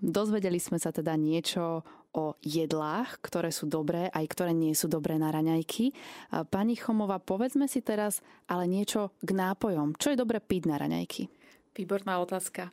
Dozvedeli 0.00 0.56
sme 0.56 0.80
sa 0.80 0.94
teda 0.94 1.18
niečo 1.18 1.84
o 2.10 2.34
jedlách, 2.42 3.22
ktoré 3.22 3.54
sú 3.54 3.70
dobré, 3.70 4.10
aj 4.10 4.26
ktoré 4.30 4.50
nie 4.50 4.74
sú 4.74 4.90
dobré 4.90 5.14
na 5.14 5.30
raňajky. 5.30 5.94
Pani 6.50 6.74
Chomová, 6.74 7.22
povedzme 7.22 7.70
si 7.70 7.84
teraz 7.84 8.18
ale 8.50 8.66
niečo 8.66 9.14
k 9.22 9.30
nápojom. 9.30 9.94
Čo 9.94 10.14
je 10.14 10.18
dobre 10.18 10.42
piť 10.42 10.66
na 10.66 10.80
raňajky? 10.80 11.30
Výborná 11.80 12.20
otázka. 12.20 12.68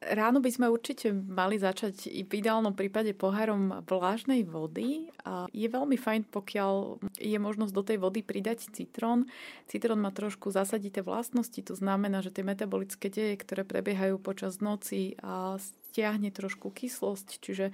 Ráno 0.00 0.44
by 0.44 0.50
sme 0.52 0.72
určite 0.72 1.12
mali 1.12 1.56
začať 1.56 2.08
v 2.08 2.28
ideálnom 2.28 2.76
prípade 2.76 3.16
pohárom 3.16 3.84
vlážnej 3.88 4.44
vody. 4.44 5.08
A 5.24 5.48
je 5.48 5.64
veľmi 5.64 5.96
fajn, 5.96 6.28
pokiaľ 6.28 7.00
je 7.16 7.38
možnosť 7.40 7.72
do 7.72 7.82
tej 7.84 7.98
vody 8.00 8.20
pridať 8.20 8.68
citrón. 8.68 9.28
Citrón 9.64 10.00
má 10.04 10.12
trošku 10.12 10.52
zasadité 10.52 11.00
vlastnosti, 11.00 11.60
to 11.60 11.72
znamená, 11.72 12.20
že 12.20 12.32
tie 12.32 12.44
metabolické 12.44 13.08
deje, 13.08 13.40
ktoré 13.40 13.64
prebiehajú 13.64 14.20
počas 14.20 14.60
noci 14.60 15.16
a 15.24 15.56
stiahne 15.92 16.28
trošku 16.28 16.68
kyslosť, 16.68 17.40
čiže 17.40 17.72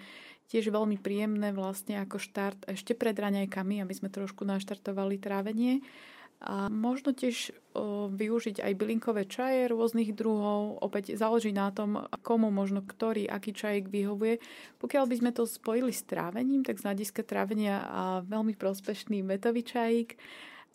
tiež 0.50 0.71
veľmi 0.71 1.02
príjemné 1.02 1.50
vlastne 1.50 1.99
ako 1.99 2.23
štart 2.23 2.71
ešte 2.71 2.95
pred 2.95 3.14
raňajkami, 3.14 3.83
aby 3.83 3.95
sme 3.95 4.11
trošku 4.11 4.47
naštartovali 4.47 5.19
trávenie. 5.19 5.83
A 6.40 6.69
možno 6.69 7.16
tiež 7.16 7.57
využiť 8.12 8.61
aj 8.61 8.73
bylinkové 8.76 9.25
čaje 9.25 9.73
rôznych 9.73 10.12
druhov. 10.12 10.81
Opäť 10.85 11.16
záleží 11.16 11.52
na 11.52 11.73
tom, 11.73 12.09
komu 12.21 12.52
možno 12.52 12.85
ktorý, 12.85 13.25
aký 13.28 13.57
čajek 13.57 13.88
vyhovuje. 13.88 14.40
Pokiaľ 14.76 15.05
by 15.09 15.14
sme 15.16 15.31
to 15.33 15.49
spojili 15.49 15.93
s 15.97 16.05
trávením, 16.05 16.61
tak 16.61 16.76
z 16.76 16.88
hľadiska 16.88 17.25
trávenia 17.25 17.81
veľmi 18.25 18.52
prospešný 18.57 19.25
metový 19.25 19.64
čajík 19.64 20.21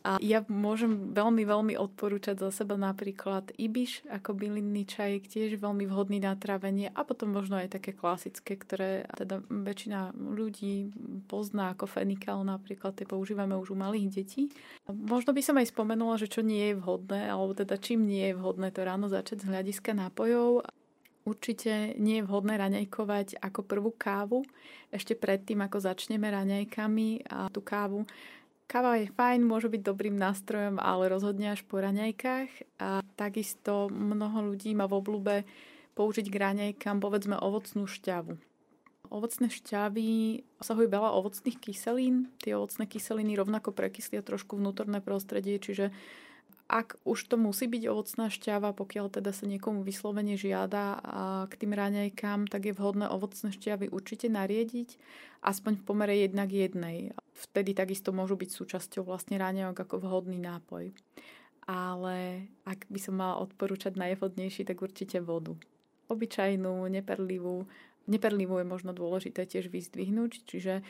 a 0.02 0.18
ja 0.18 0.42
môžem 0.50 1.14
veľmi, 1.14 1.46
veľmi 1.46 1.74
odporúčať 1.78 2.42
za 2.42 2.50
seba 2.50 2.74
napríklad 2.74 3.54
ibiš 3.54 4.02
ako 4.10 4.34
bylinný 4.34 4.90
čaj, 4.90 5.30
tiež 5.30 5.62
veľmi 5.62 5.86
vhodný 5.86 6.18
na 6.18 6.34
trávenie 6.34 6.90
a 6.90 7.06
potom 7.06 7.30
možno 7.30 7.62
aj 7.62 7.78
také 7.78 7.94
klasické, 7.94 8.58
ktoré 8.58 9.06
teda 9.14 9.46
väčšina 9.46 10.18
ľudí 10.18 10.90
pozná 11.30 11.78
ako 11.78 11.86
fenikál 11.86 12.42
napríklad, 12.42 12.98
tie 12.98 13.06
používame 13.06 13.54
už 13.54 13.74
u 13.74 13.78
malých 13.78 14.10
detí. 14.10 14.50
Možno 14.90 15.38
by 15.38 15.42
som 15.46 15.62
aj 15.62 15.70
spomenula, 15.70 16.18
že 16.18 16.26
čo 16.26 16.42
nie 16.42 16.74
je 16.74 16.80
vhodné, 16.82 17.30
alebo 17.30 17.54
teda 17.54 17.78
čím 17.78 18.10
nie 18.10 18.34
je 18.34 18.38
vhodné 18.42 18.74
to 18.74 18.82
ráno 18.82 19.06
začať 19.06 19.46
z 19.46 19.50
hľadiska 19.54 19.94
nápojov. 19.94 20.66
Určite 21.22 21.94
nie 22.02 22.18
je 22.18 22.26
vhodné 22.26 22.58
raňajkovať 22.58 23.38
ako 23.38 23.62
prvú 23.62 23.94
kávu. 23.94 24.42
Ešte 24.90 25.14
predtým, 25.14 25.62
ako 25.62 25.78
začneme 25.78 26.26
raňajkami 26.26 27.30
a 27.30 27.46
tú 27.54 27.62
kávu 27.62 28.10
Káva 28.72 29.04
je 29.04 29.12
fajn, 29.12 29.44
môže 29.44 29.68
byť 29.68 29.84
dobrým 29.84 30.16
nástrojom, 30.16 30.80
ale 30.80 31.12
rozhodne 31.12 31.52
až 31.52 31.60
po 31.68 31.84
raňajkách. 31.84 32.80
A 32.80 33.04
takisto 33.20 33.92
mnoho 33.92 34.48
ľudí 34.48 34.72
má 34.72 34.88
v 34.88 34.96
oblúbe 34.96 35.36
použiť 36.00 36.32
k 36.32 36.40
raňajkám 36.40 37.04
povedzme 37.04 37.36
ovocnú 37.36 37.84
šťavu. 37.84 38.40
Ovocné 39.12 39.52
šťavy 39.52 40.10
obsahujú 40.64 40.88
veľa 40.88 41.12
ovocných 41.20 41.60
kyselín. 41.60 42.32
Tie 42.40 42.56
ovocné 42.56 42.88
kyseliny 42.88 43.36
rovnako 43.36 43.76
prekyslia 43.76 44.24
trošku 44.24 44.56
vnútorné 44.56 45.04
prostredie, 45.04 45.60
čiže 45.60 45.92
ak 46.72 47.04
už 47.04 47.28
to 47.28 47.36
musí 47.36 47.68
byť 47.68 47.84
ovocná 47.92 48.32
šťava, 48.32 48.72
pokiaľ 48.72 49.12
teda 49.12 49.36
sa 49.36 49.44
niekomu 49.44 49.84
vyslovene 49.84 50.40
žiada 50.40 51.04
k 51.52 51.54
tým 51.60 51.76
raňajkám, 51.76 52.48
tak 52.48 52.72
je 52.72 52.78
vhodné 52.80 53.12
ovocné 53.12 53.52
šťavy 53.52 53.92
určite 53.92 54.32
nariediť, 54.32 54.96
aspoň 55.44 55.84
v 55.84 55.84
pomere 55.84 56.16
jednak 56.16 56.48
jednej. 56.48 57.12
Vtedy 57.36 57.76
takisto 57.76 58.16
môžu 58.16 58.40
byť 58.40 58.50
súčasťou 58.56 59.04
vlastne 59.04 59.36
raňajok 59.36 59.84
ako 59.84 59.96
vhodný 60.00 60.40
nápoj. 60.40 60.96
Ale 61.68 62.48
ak 62.64 62.88
by 62.88 63.00
som 63.04 63.20
mala 63.20 63.44
odporúčať 63.44 64.00
najvhodnejší, 64.00 64.64
tak 64.64 64.80
určite 64.80 65.20
vodu. 65.20 65.60
Obyčajnú, 66.08 66.88
neperlivú, 66.88 67.68
Neperlivu 68.10 68.58
je 68.62 68.66
možno 68.66 68.92
dôležité 68.96 69.46
tiež 69.46 69.70
vyzdvihnúť, 69.70 70.46
čiže 70.48 70.82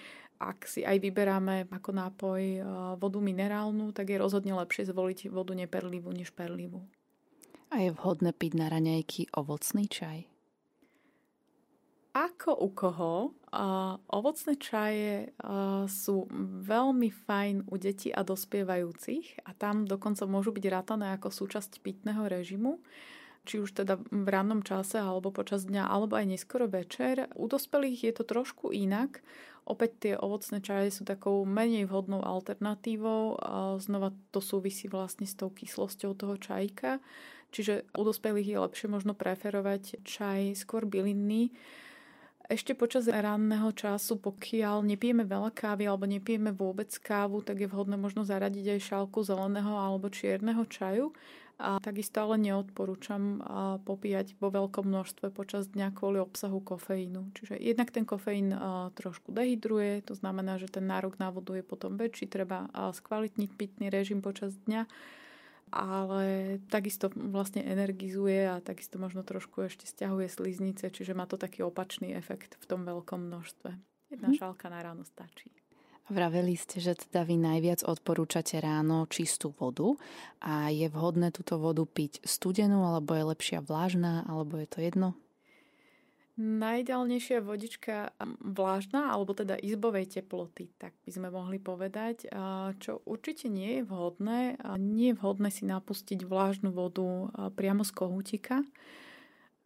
ak 0.41 0.65
si 0.65 0.81
aj 0.81 0.97
vyberáme 0.97 1.69
ako 1.69 1.89
nápoj 1.93 2.41
e, 2.41 2.59
vodu 2.97 3.19
minerálnu, 3.21 3.93
tak 3.93 4.09
je 4.09 4.17
rozhodne 4.17 4.57
lepšie 4.57 4.89
zvoliť 4.89 5.29
vodu 5.29 5.53
neperlivú 5.53 6.09
než 6.09 6.33
perlivú. 6.33 6.81
A 7.71 7.85
je 7.85 7.93
vhodné 7.93 8.33
piť 8.33 8.57
na 8.57 8.67
raňajky 8.67 9.31
ovocný 9.37 9.85
čaj? 9.87 10.27
Ako 12.11 12.51
u 12.59 12.69
koho? 12.75 13.13
Uh, 13.51 13.99
ovocné 14.11 14.59
čaje 14.59 15.31
uh, 15.31 15.87
sú 15.87 16.27
veľmi 16.63 17.07
fajn 17.07 17.67
u 17.71 17.75
detí 17.79 18.11
a 18.11 18.23
dospievajúcich 18.23 19.43
a 19.47 19.55
tam 19.55 19.87
dokonca 19.87 20.27
môžu 20.27 20.51
byť 20.51 20.65
rátané 20.71 21.15
ako 21.15 21.31
súčasť 21.31 21.79
pitného 21.79 22.27
režimu 22.27 22.79
či 23.45 23.57
už 23.57 23.73
teda 23.73 23.97
v 23.97 24.27
rannom 24.29 24.61
čase 24.61 25.01
alebo 25.01 25.33
počas 25.33 25.65
dňa, 25.65 25.89
alebo 25.89 26.17
aj 26.17 26.29
neskoro 26.29 26.69
večer. 26.69 27.29
U 27.33 27.49
dospelých 27.49 27.99
je 28.05 28.13
to 28.13 28.23
trošku 28.23 28.69
inak. 28.69 29.25
Opäť 29.65 29.91
tie 30.01 30.13
ovocné 30.17 30.61
čaje 30.61 30.89
sú 30.89 31.05
takou 31.05 31.45
menej 31.45 31.85
vhodnou 31.85 32.21
alternatívou. 32.25 33.37
A 33.41 33.77
znova 33.77 34.13
to 34.33 34.41
súvisí 34.41 34.89
vlastne 34.89 35.25
s 35.25 35.37
tou 35.37 35.49
kyslosťou 35.53 36.17
toho 36.17 36.35
čajka. 36.37 37.01
Čiže 37.51 37.89
u 37.97 38.03
dospelých 38.07 38.47
je 38.47 38.63
lepšie 38.63 38.87
možno 38.89 39.13
preferovať 39.13 40.01
čaj 40.05 40.55
skôr 40.55 40.87
bylinný. 40.87 41.51
Ešte 42.51 42.75
počas 42.75 43.07
ranného 43.07 43.71
času, 43.71 44.19
pokiaľ 44.19 44.83
nepijeme 44.83 45.23
veľa 45.23 45.55
kávy 45.55 45.87
alebo 45.87 46.03
nepijeme 46.03 46.51
vôbec 46.51 46.91
kávu, 46.99 47.39
tak 47.39 47.63
je 47.63 47.71
vhodné 47.71 47.95
možno 47.95 48.27
zaradiť 48.27 48.75
aj 48.75 48.79
šálku 48.91 49.23
zeleného 49.23 49.71
alebo 49.71 50.11
čierneho 50.11 50.67
čaju. 50.67 51.15
A 51.61 51.79
takisto 51.79 52.25
ale 52.25 52.41
neodporúčam 52.41 53.39
popíjať 53.87 54.35
vo 54.41 54.51
veľkom 54.51 54.83
množstve 54.83 55.31
počas 55.31 55.71
dňa 55.71 55.95
kvôli 55.95 56.19
obsahu 56.19 56.59
kofeínu. 56.59 57.31
Čiže 57.37 57.55
jednak 57.55 57.93
ten 57.93 58.03
kofeín 58.03 58.51
trošku 58.99 59.31
dehydruje, 59.31 60.03
to 60.03 60.17
znamená, 60.17 60.59
že 60.59 60.67
ten 60.67 60.83
nárok 60.89 61.21
na 61.23 61.31
vodu 61.31 61.55
je 61.55 61.63
potom 61.63 61.95
väčší, 61.95 62.27
treba 62.27 62.67
skvalitniť 62.73 63.49
pitný 63.55 63.87
režim 63.93 64.19
počas 64.19 64.59
dňa 64.67 64.89
ale 65.71 66.59
takisto 66.67 67.07
vlastne 67.15 67.63
energizuje 67.63 68.45
a 68.45 68.59
takisto 68.59 68.99
možno 68.99 69.23
trošku 69.23 69.65
ešte 69.65 69.87
stiahuje 69.87 70.27
sliznice, 70.27 70.91
čiže 70.91 71.15
má 71.15 71.25
to 71.25 71.39
taký 71.39 71.63
opačný 71.63 72.11
efekt 72.13 72.59
v 72.59 72.65
tom 72.67 72.83
veľkom 72.83 73.31
množstve. 73.31 73.69
Jedna 74.11 74.29
hmm. 74.29 74.37
šálka 74.37 74.67
na 74.67 74.83
ráno 74.83 75.07
stačí. 75.07 75.49
Vraveli 76.11 76.59
ste, 76.59 76.83
že 76.83 76.99
teda 77.07 77.23
vy 77.23 77.39
najviac 77.39 77.87
odporúčate 77.87 78.59
ráno 78.59 79.07
čistú 79.07 79.55
vodu 79.55 79.95
a 80.43 80.67
je 80.67 80.91
vhodné 80.91 81.31
túto 81.31 81.55
vodu 81.55 81.87
piť 81.87 82.19
studenú, 82.27 82.83
alebo 82.83 83.15
je 83.15 83.23
lepšia 83.31 83.63
vlážna, 83.63 84.27
alebo 84.27 84.59
je 84.59 84.67
to 84.67 84.83
jedno? 84.83 85.15
Najideálnejšia 86.39 87.43
vodička 87.43 88.15
vlážna, 88.39 89.11
alebo 89.11 89.35
teda 89.35 89.59
izbovej 89.59 90.07
teploty, 90.07 90.71
tak 90.79 90.95
by 91.03 91.11
sme 91.11 91.27
mohli 91.27 91.59
povedať, 91.59 92.31
čo 92.79 93.03
určite 93.03 93.51
nie 93.51 93.79
je 93.79 93.83
vhodné. 93.83 94.55
Nie 94.79 95.11
je 95.11 95.19
vhodné 95.19 95.51
si 95.51 95.67
napustiť 95.67 96.23
vlážnu 96.23 96.71
vodu 96.71 97.29
priamo 97.53 97.83
z 97.83 97.91
kohútika, 97.91 98.63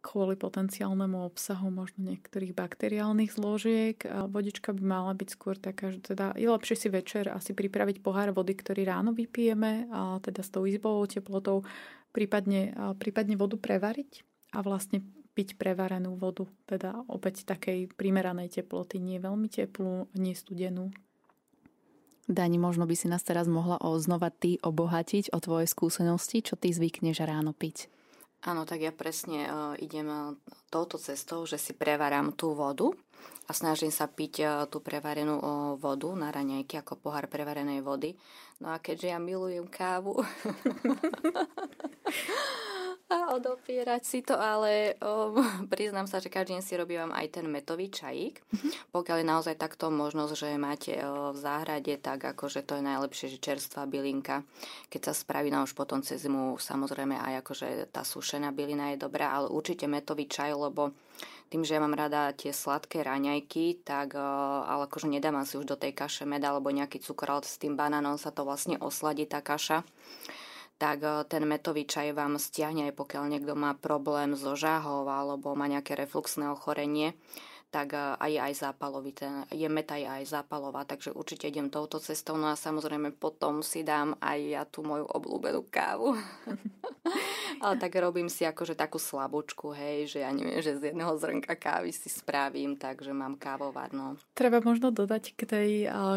kvôli 0.02 0.38
potenciálnemu 0.38 1.18
obsahu 1.26 1.66
možno 1.66 2.06
niektorých 2.06 2.54
bakteriálnych 2.54 3.34
zložiek. 3.34 3.98
Vodička 4.30 4.70
by 4.70 4.82
mala 4.82 5.18
byť 5.18 5.28
skôr 5.34 5.58
taká, 5.58 5.90
že 5.90 5.98
teda 5.98 6.30
je 6.38 6.46
lepšie 6.46 6.76
si 6.78 6.88
večer 6.90 7.26
asi 7.26 7.58
pripraviť 7.58 8.06
pohár 8.06 8.30
vody, 8.30 8.54
ktorý 8.54 8.86
ráno 8.86 9.10
vypijeme, 9.10 9.90
a 9.90 10.22
teda 10.22 10.46
s 10.46 10.54
tou 10.54 10.62
izbovou 10.62 11.10
teplotou, 11.10 11.66
prípadne, 12.14 12.70
prípadne 13.02 13.34
vodu 13.34 13.58
prevariť 13.58 14.22
a 14.54 14.62
vlastne 14.62 15.02
piť 15.36 15.60
prevarenú 15.60 16.16
vodu, 16.16 16.48
teda 16.64 17.04
opäť 17.12 17.44
takej 17.44 17.92
primeranej 17.92 18.48
teploty, 18.48 18.96
nie 18.96 19.20
veľmi 19.20 19.52
teplú, 19.52 20.08
nie 20.16 20.32
studenú. 20.32 20.88
Dani, 22.26 22.58
možno 22.58 22.88
by 22.88 22.96
si 22.96 23.06
nás 23.06 23.22
teraz 23.22 23.46
mohla 23.46 23.78
znova 24.00 24.32
ty 24.32 24.58
obohatiť 24.58 25.30
o 25.30 25.38
tvoje 25.38 25.68
skúsenosti, 25.68 26.42
čo 26.42 26.56
ty 26.56 26.72
zvykneš 26.74 27.22
ráno 27.22 27.54
piť. 27.54 27.92
Áno, 28.42 28.66
tak 28.66 28.82
ja 28.82 28.90
presne 28.90 29.46
uh, 29.46 29.74
idem 29.78 30.06
uh, 30.10 30.34
touto 30.70 30.98
cestou, 30.98 31.46
že 31.46 31.58
si 31.58 31.72
prevarám 31.74 32.34
tú 32.34 32.54
vodu 32.54 32.90
a 33.46 33.50
snažím 33.54 33.94
sa 33.94 34.10
piť 34.10 34.34
uh, 34.42 34.50
tú 34.66 34.82
prevarenú 34.82 35.38
uh, 35.38 35.52
vodu 35.78 36.10
na 36.18 36.34
raňajky 36.34 36.82
ako 36.82 36.98
pohár 36.98 37.30
prevarenej 37.30 37.82
vody. 37.82 38.18
No 38.62 38.74
a 38.74 38.82
keďže 38.82 39.12
ja 39.14 39.18
milujem 39.18 39.66
kávu, 39.66 40.18
a 43.14 43.38
odopierať 43.38 44.02
si 44.02 44.18
to, 44.22 44.34
ale 44.34 44.98
um, 44.98 45.38
priznám 45.72 46.10
sa, 46.10 46.18
že 46.18 46.32
každý 46.32 46.58
deň 46.58 46.62
si 46.62 46.74
robím 46.74 47.10
aj 47.14 47.38
ten 47.38 47.46
metový 47.46 47.86
čajík. 47.86 48.42
Mm-hmm. 48.42 48.72
Pokiaľ 48.90 49.16
je 49.22 49.30
naozaj 49.30 49.54
takto 49.54 49.94
možnosť, 49.94 50.32
že 50.34 50.48
máte 50.58 50.94
uh, 50.98 51.30
v 51.30 51.38
záhrade, 51.38 51.94
tak 52.02 52.26
akože 52.26 52.66
to 52.66 52.78
je 52.78 52.82
najlepšie, 52.82 53.26
že 53.30 53.38
čerstvá 53.38 53.86
bylinka. 53.86 54.42
Keď 54.90 55.00
sa 55.06 55.12
spraví, 55.14 55.54
no 55.54 55.62
už 55.62 55.78
potom 55.78 56.02
cez 56.02 56.26
zimu 56.26 56.58
samozrejme 56.58 57.14
aj 57.14 57.46
akože 57.46 57.68
tá 57.94 58.02
sušená 58.02 58.50
bylina 58.50 58.94
je 58.94 59.02
dobrá, 59.02 59.30
ale 59.30 59.54
určite 59.54 59.86
metový 59.86 60.26
čaj, 60.26 60.50
lebo 60.58 60.90
tým, 61.46 61.62
že 61.62 61.78
ja 61.78 61.80
mám 61.80 61.94
rada 61.94 62.34
tie 62.34 62.50
sladké 62.50 63.06
raňajky, 63.06 63.86
tak 63.86 64.18
uh, 64.18 64.66
ale 64.66 64.90
akože 64.90 65.06
nedávam 65.06 65.46
si 65.46 65.54
už 65.54 65.66
do 65.70 65.78
tej 65.78 65.94
kaše 65.94 66.26
med 66.26 66.42
alebo 66.42 66.74
nejaký 66.74 66.98
cukor, 66.98 67.38
ale 67.38 67.46
s 67.46 67.54
tým 67.62 67.78
banánom 67.78 68.18
sa 68.18 68.34
to 68.34 68.42
vlastne 68.42 68.74
osladí 68.82 69.30
tá 69.30 69.38
kaša 69.38 69.86
tak 70.76 71.02
e, 71.02 71.24
ten 71.28 71.42
metový 71.48 71.88
čaj 71.88 72.12
vám 72.12 72.36
stiahne 72.36 72.88
aj 72.88 72.94
pokiaľ 72.96 73.24
niekto 73.32 73.52
má 73.56 73.72
problém 73.76 74.36
so 74.36 74.52
žáhou 74.54 75.08
alebo 75.08 75.56
má 75.56 75.66
nejaké 75.68 75.96
refluxné 75.96 76.52
ochorenie 76.52 77.16
tak 77.76 77.92
aj 77.92 78.32
aj 78.40 78.52
zápalový. 78.56 79.12
Ten, 79.12 79.44
je 79.52 79.68
meta 79.68 80.00
je 80.00 80.08
aj 80.08 80.32
zápalová, 80.32 80.88
takže 80.88 81.12
určite 81.12 81.52
idem 81.52 81.68
touto 81.68 82.00
cestou. 82.00 82.40
No 82.40 82.48
a 82.48 82.56
samozrejme 82.56 83.12
potom 83.12 83.60
si 83.60 83.84
dám 83.84 84.16
aj 84.16 84.38
ja 84.40 84.62
tú 84.64 84.80
moju 84.80 85.04
obľúbenú 85.04 85.68
kávu. 85.68 86.16
Ale 87.62 87.76
tak 87.76 87.92
robím 88.00 88.32
si 88.32 88.48
akože 88.48 88.72
takú 88.72 88.96
slabúčku, 88.96 89.76
hej, 89.76 90.08
že 90.08 90.18
ja 90.24 90.32
neviem, 90.32 90.58
že 90.58 90.80
z 90.80 90.90
jedného 90.92 91.14
zrnka 91.20 91.54
kávy 91.54 91.92
si 91.92 92.08
spravím, 92.08 92.80
takže 92.80 93.12
mám 93.12 93.36
kávovar, 93.36 93.92
no. 93.92 94.16
Treba 94.32 94.58
možno 94.64 94.90
dodať 94.90 95.36
k 95.36 95.40
tej 95.46 95.70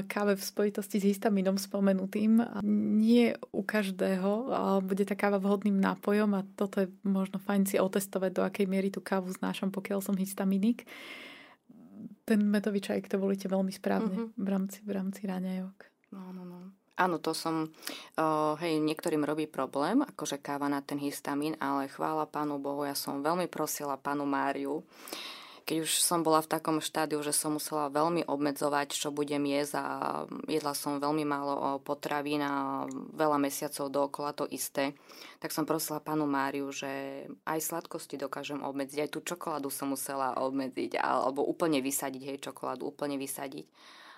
káve 0.09 0.39
v 0.39 0.43
spojitosti 0.43 0.97
s 0.97 1.07
histaminom 1.15 1.59
spomenutým. 1.59 2.41
Nie 2.99 3.37
u 3.51 3.61
každého 3.61 4.31
bude 4.81 5.03
tá 5.05 5.13
káva 5.13 5.37
vhodným 5.37 5.77
nápojom 5.77 6.31
a 6.39 6.41
toto 6.57 6.83
je 6.83 6.87
možno 7.05 7.37
fajn 7.37 7.63
si 7.67 7.75
otestovať, 7.77 8.31
do 8.33 8.41
akej 8.47 8.65
miery 8.65 8.89
tú 8.89 9.03
kávu 9.03 9.29
znášam, 9.29 9.69
pokiaľ 9.69 9.99
som 10.01 10.17
histaminik 10.17 10.87
ten 12.29 12.45
metový 12.45 12.77
čaj, 12.77 13.09
to 13.09 13.17
volíte 13.17 13.49
veľmi 13.49 13.73
správne 13.73 14.13
uh-huh. 14.13 14.37
v 14.37 14.47
rámci, 14.47 14.77
v 14.85 14.91
rámci 14.93 15.25
ráňajok. 15.25 15.77
No, 16.13 16.29
no, 16.29 16.45
no. 16.45 16.59
Áno, 16.99 17.17
to 17.17 17.33
som, 17.33 17.71
uh, 18.19 18.53
hej, 18.59 18.77
niektorým 18.83 19.23
robí 19.23 19.47
problém, 19.47 20.03
akože 20.03 20.37
káva 20.37 20.67
na 20.67 20.83
ten 20.83 20.99
histamín, 20.99 21.55
ale 21.57 21.87
chvála 21.87 22.27
Pánu 22.27 22.59
Bohu, 22.59 22.83
ja 22.83 22.93
som 22.93 23.23
veľmi 23.23 23.47
prosila 23.47 23.95
Pánu 23.95 24.27
Máriu, 24.27 24.83
keď 25.69 25.85
už 25.85 26.01
som 26.01 26.25
bola 26.25 26.41
v 26.41 26.49
takom 26.49 26.81
štádiu, 26.81 27.21
že 27.21 27.29
som 27.29 27.53
musela 27.53 27.93
veľmi 27.93 28.25
obmedzovať, 28.25 28.89
čo 28.89 29.13
budem 29.13 29.45
jesť 29.45 29.77
a 29.77 29.85
jedla 30.49 30.73
som 30.73 30.97
veľmi 30.97 31.21
málo 31.29 31.77
potravín 31.85 32.41
a 32.41 32.89
veľa 32.89 33.37
mesiacov 33.37 33.93
dookola 33.93 34.33
to 34.33 34.49
isté, 34.49 34.97
tak 35.37 35.53
som 35.53 35.69
prosila 35.69 36.01
panu 36.01 36.25
Máriu, 36.25 36.73
že 36.73 36.89
aj 37.45 37.61
sladkosti 37.61 38.17
dokážem 38.17 38.65
obmedziť, 38.65 38.97
aj 39.05 39.13
tú 39.13 39.21
čokoládu 39.21 39.69
som 39.69 39.93
musela 39.93 40.33
obmedziť 40.41 40.97
alebo 40.97 41.45
úplne 41.45 41.85
vysadiť, 41.85 42.21
hej, 42.25 42.37
čokoládu 42.49 42.89
úplne 42.89 43.21
vysadiť 43.21 43.69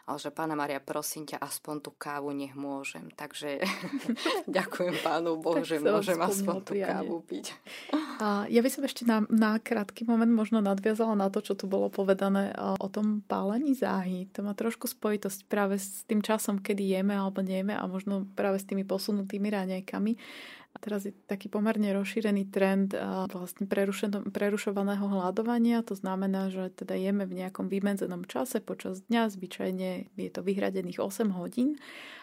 ale 0.05 0.17
že 0.17 0.33
pána 0.33 0.57
Maria, 0.57 0.81
prosím 0.81 1.29
ťa, 1.29 1.37
aspoň 1.41 1.75
tú 1.85 1.91
kávu 1.93 2.33
nech 2.33 2.57
môžem. 2.57 3.09
Takže 3.13 3.61
ďakujem 4.49 5.01
pánu 5.05 5.37
Bohu, 5.37 5.61
že 5.61 5.77
môžem 5.77 6.17
aspoň 6.17 6.55
tú 6.65 6.73
kávu 6.77 7.21
piť. 7.25 7.53
A 8.21 8.45
ja 8.49 8.61
by 8.61 8.69
som 8.69 8.83
ešte 8.85 9.05
na, 9.05 9.25
na 9.29 9.57
krátky 9.57 10.05
moment 10.05 10.29
možno 10.29 10.61
nadviazala 10.61 11.17
na 11.17 11.29
to, 11.29 11.41
čo 11.41 11.53
tu 11.57 11.65
bolo 11.65 11.89
povedané 11.89 12.53
o 12.57 12.87
tom 12.89 13.25
pálení 13.25 13.73
záhy. 13.73 14.29
To 14.37 14.45
má 14.45 14.53
trošku 14.53 14.85
spojitosť 14.89 15.49
práve 15.49 15.77
s 15.81 16.05
tým 16.05 16.21
časom, 16.21 16.61
kedy 16.61 16.97
jeme 16.97 17.17
alebo 17.17 17.41
nejeme 17.41 17.73
a 17.73 17.83
možno 17.89 18.29
práve 18.37 18.61
s 18.61 18.65
tými 18.65 18.85
posunutými 18.85 19.47
ráňajkami. 19.49 20.13
A 20.71 20.79
teraz 20.79 21.03
je 21.03 21.11
taký 21.27 21.51
pomerne 21.51 21.91
rozšírený 21.91 22.47
trend 22.47 22.95
vlastne 23.27 23.67
prerušovaného 24.31 25.03
hľadovania. 25.03 25.83
To 25.83 25.99
znamená, 25.99 26.47
že 26.47 26.71
teda 26.71 26.95
jeme 26.95 27.27
v 27.27 27.43
nejakom 27.43 27.67
vymedzenom 27.67 28.23
čase 28.23 28.63
počas 28.63 29.03
dňa, 29.11 29.35
zvyčajne 29.35 30.15
je 30.15 30.31
to 30.31 30.39
vyhradených 30.39 31.03
8 31.03 31.35
hodín. 31.35 31.75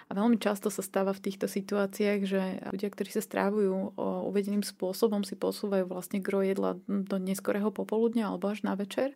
A 0.09 0.17
veľmi 0.17 0.41
často 0.41 0.73
sa 0.73 0.81
stáva 0.81 1.13
v 1.13 1.29
týchto 1.29 1.45
situáciách, 1.45 2.21
že 2.25 2.65
ľudia, 2.73 2.89
ktorí 2.89 3.13
sa 3.13 3.21
strávujú 3.21 4.01
uvedeným 4.01 4.65
spôsobom, 4.65 5.21
si 5.29 5.37
posúvajú 5.37 5.85
vlastne 5.85 6.25
gro 6.25 6.41
jedla 6.41 6.81
do 6.89 7.21
neskorého 7.21 7.69
popoludnia 7.69 8.33
alebo 8.33 8.49
až 8.49 8.65
na 8.65 8.73
večer 8.73 9.13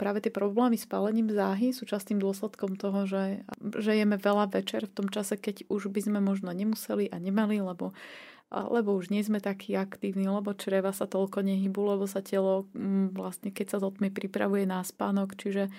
práve 0.00 0.24
tie 0.24 0.32
problémy 0.32 0.80
s 0.80 0.88
pálením 0.88 1.28
záhy 1.28 1.76
sú 1.76 1.84
častým 1.84 2.16
dôsledkom 2.16 2.80
toho, 2.80 3.04
že, 3.04 3.44
že 3.84 3.92
jeme 3.92 4.16
veľa 4.16 4.48
večer 4.48 4.88
v 4.88 4.96
tom 4.96 5.12
čase, 5.12 5.36
keď 5.36 5.68
už 5.68 5.92
by 5.92 6.00
sme 6.00 6.24
možno 6.24 6.56
nemuseli 6.56 7.12
a 7.12 7.20
nemali, 7.20 7.60
lebo 7.60 7.92
lebo 8.50 8.98
už 8.98 9.14
nie 9.14 9.22
sme 9.22 9.38
takí 9.38 9.78
aktívni, 9.78 10.26
lebo 10.26 10.50
čreva 10.58 10.90
sa 10.90 11.06
toľko 11.06 11.46
nehybu, 11.46 11.94
lebo 11.94 12.04
sa 12.10 12.18
telo 12.18 12.66
mm, 12.74 13.14
vlastne 13.14 13.54
keď 13.54 13.66
sa 13.66 13.78
do 13.78 13.94
pripravuje 13.94 14.66
na 14.66 14.82
spánok, 14.82 15.38
čiže 15.38 15.70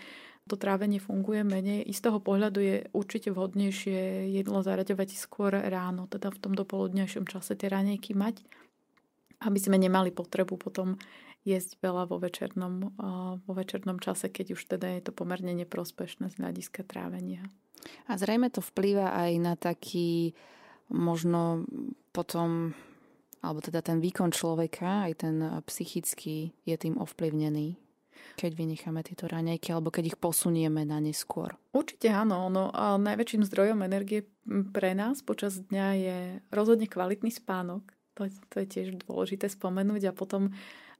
to 0.49 0.55
trávenie 0.57 0.97
funguje 0.97 1.43
menej. 1.43 1.85
I 1.85 1.93
z 1.93 2.01
toho 2.01 2.19
pohľadu 2.23 2.59
je 2.59 2.75
určite 2.91 3.29
vhodnejšie 3.31 4.31
jedlo 4.33 4.63
zaraďovať 4.65 5.15
skôr 5.15 5.53
ráno, 5.53 6.07
teda 6.07 6.31
v 6.33 6.41
tom 6.41 6.53
dopoludnejšom 6.57 7.27
čase 7.29 7.55
tie 7.55 7.69
ranejky 7.69 8.17
mať, 8.17 8.41
aby 9.43 9.59
sme 9.59 9.77
nemali 9.77 10.09
potrebu 10.09 10.57
potom 10.57 10.97
jesť 11.41 11.81
veľa 11.81 12.05
vo 12.05 12.21
večernom, 12.21 12.93
vo 13.41 13.53
večernom 13.53 13.97
čase, 13.97 14.29
keď 14.29 14.53
už 14.53 14.61
teda 14.77 14.87
je 14.97 15.01
to 15.09 15.11
pomerne 15.13 15.53
neprospešné 15.57 16.29
z 16.29 16.35
hľadiska 16.37 16.85
trávenia. 16.85 17.47
A 18.05 18.13
zrejme 18.13 18.53
to 18.53 18.61
vplýva 18.61 19.09
aj 19.17 19.31
na 19.41 19.53
taký 19.57 20.37
možno 20.91 21.65
potom, 22.11 22.75
alebo 23.39 23.63
teda 23.63 23.79
ten 23.81 24.03
výkon 24.03 24.35
človeka, 24.35 25.07
aj 25.07 25.13
ten 25.23 25.35
psychický 25.65 26.51
je 26.67 26.75
tým 26.75 26.99
ovplyvnený 26.99 27.79
keď 28.35 28.51
vynecháme 28.57 29.01
tieto 29.03 29.27
raňajky 29.27 29.73
alebo 29.73 29.93
keď 29.93 30.15
ich 30.15 30.17
posunieme 30.19 30.87
na 30.87 30.97
neskôr? 30.97 31.53
Určite 31.75 32.09
áno. 32.09 32.47
No, 32.47 32.71
a 32.71 32.95
najväčším 32.97 33.45
zdrojom 33.45 33.83
energie 33.85 34.27
pre 34.71 34.95
nás 34.97 35.21
počas 35.21 35.59
dňa 35.59 35.87
je 35.97 36.17
rozhodne 36.53 36.87
kvalitný 36.87 37.31
spánok. 37.31 37.83
To, 38.19 38.27
to 38.51 38.55
je 38.63 38.67
tiež 38.67 38.87
dôležité 39.07 39.47
spomenúť 39.47 40.11
a 40.11 40.17
potom 40.17 40.51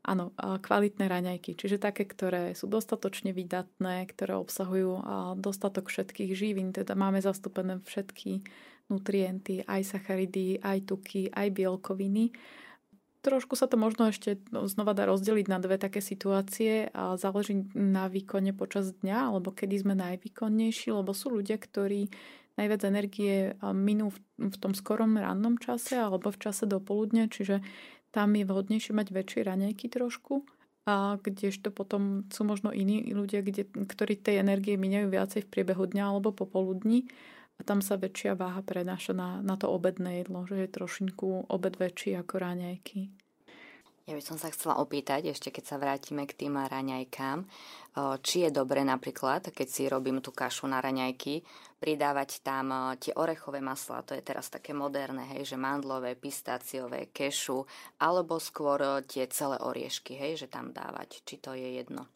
áno, 0.01 0.33
kvalitné 0.37 1.05
raňajky, 1.05 1.53
čiže 1.53 1.77
také, 1.77 2.09
ktoré 2.09 2.57
sú 2.57 2.65
dostatočne 2.65 3.33
vydatné, 3.37 4.09
ktoré 4.09 4.33
obsahujú 4.37 5.05
dostatok 5.37 5.93
všetkých 5.93 6.31
živín, 6.33 6.73
teda 6.73 6.97
máme 6.97 7.21
zastúpené 7.21 7.77
všetky 7.85 8.41
nutrienty, 8.89 9.63
aj 9.69 9.95
sacharidy, 9.95 10.59
aj 10.59 10.89
tuky, 10.89 11.31
aj 11.31 11.47
bielkoviny. 11.53 12.33
Trošku 13.21 13.53
sa 13.53 13.69
to 13.69 13.77
možno 13.77 14.09
ešte 14.09 14.41
no, 14.49 14.65
znova 14.65 14.97
dá 14.97 15.05
rozdeliť 15.05 15.45
na 15.45 15.61
dve 15.61 15.77
také 15.77 16.01
situácie 16.01 16.89
a 16.89 17.15
záleží 17.21 17.69
na 17.77 18.09
výkone 18.09 18.51
počas 18.51 18.97
dňa, 18.97 19.29
alebo 19.29 19.53
kedy 19.53 19.85
sme 19.85 19.93
najvýkonnejší, 19.93 20.89
lebo 20.89 21.13
sú 21.13 21.29
ľudia, 21.29 21.61
ktorí 21.61 22.09
najviac 22.57 22.81
energie 22.83 23.55
minú 23.71 24.11
v 24.41 24.57
tom 24.59 24.75
skorom 24.75 25.15
rannom 25.15 25.55
čase 25.55 25.95
alebo 25.95 26.33
v 26.33 26.41
čase 26.41 26.67
do 26.67 26.83
poludne, 26.83 27.31
čiže 27.31 27.63
tam 28.11 28.35
je 28.35 28.43
vhodnejšie 28.43 28.91
mať 28.91 29.07
väčšie 29.11 29.41
raňajky 29.47 29.87
trošku, 29.87 30.43
a 30.89 31.21
kdežto 31.21 31.69
potom 31.69 32.25
sú 32.33 32.41
možno 32.41 32.73
iní 32.73 33.13
ľudia, 33.13 33.45
kde, 33.45 33.69
ktorí 33.69 34.17
tej 34.17 34.41
energie 34.41 34.81
minajú 34.81 35.13
viacej 35.13 35.45
v 35.45 35.51
priebehu 35.53 35.85
dňa 35.85 36.03
alebo 36.09 36.33
popoludní 36.33 37.05
a 37.55 37.61
tam 37.61 37.85
sa 37.85 38.01
väčšia 38.01 38.33
váha 38.33 38.65
prenáša 38.65 39.13
na, 39.13 39.45
na 39.45 39.53
to 39.61 39.69
obedné 39.69 40.25
jedlo, 40.25 40.49
že 40.49 40.65
je 40.65 40.73
trošinku 40.73 41.45
obed 41.53 41.77
väčší 41.77 42.17
ako 42.17 42.41
raňajky. 42.41 43.13
Ja 44.09 44.17
by 44.17 44.23
som 44.25 44.41
sa 44.41 44.49
chcela 44.49 44.81
opýtať, 44.81 45.29
ešte 45.29 45.53
keď 45.53 45.63
sa 45.63 45.77
vrátime 45.77 46.25
k 46.25 46.33
tým 46.33 46.57
raňajkám, 46.57 47.45
či 48.25 48.35
je 48.43 48.49
dobre 48.49 48.81
napríklad, 48.81 49.53
keď 49.53 49.67
si 49.69 49.85
robím 49.85 50.19
tú 50.19 50.33
kašu 50.33 50.65
na 50.65 50.81
raňajky, 50.81 51.45
pridávať 51.77 52.41
tam 52.41 52.97
tie 52.97 53.13
orechové 53.13 53.61
maslá, 53.61 54.01
to 54.01 54.17
je 54.17 54.25
teraz 54.25 54.49
také 54.49 54.73
moderné, 54.73 55.25
hej, 55.37 55.53
že 55.53 55.57
mandlové, 55.57 56.17
pistáciové, 56.17 57.13
kešu, 57.13 57.63
alebo 58.01 58.41
skôr 58.41 59.05
tie 59.05 59.29
celé 59.29 59.61
oriešky, 59.61 60.17
hej, 60.17 60.43
že 60.43 60.47
tam 60.49 60.73
dávať, 60.73 61.21
či 61.21 61.37
to 61.37 61.53
je 61.53 61.79
jedno. 61.79 62.09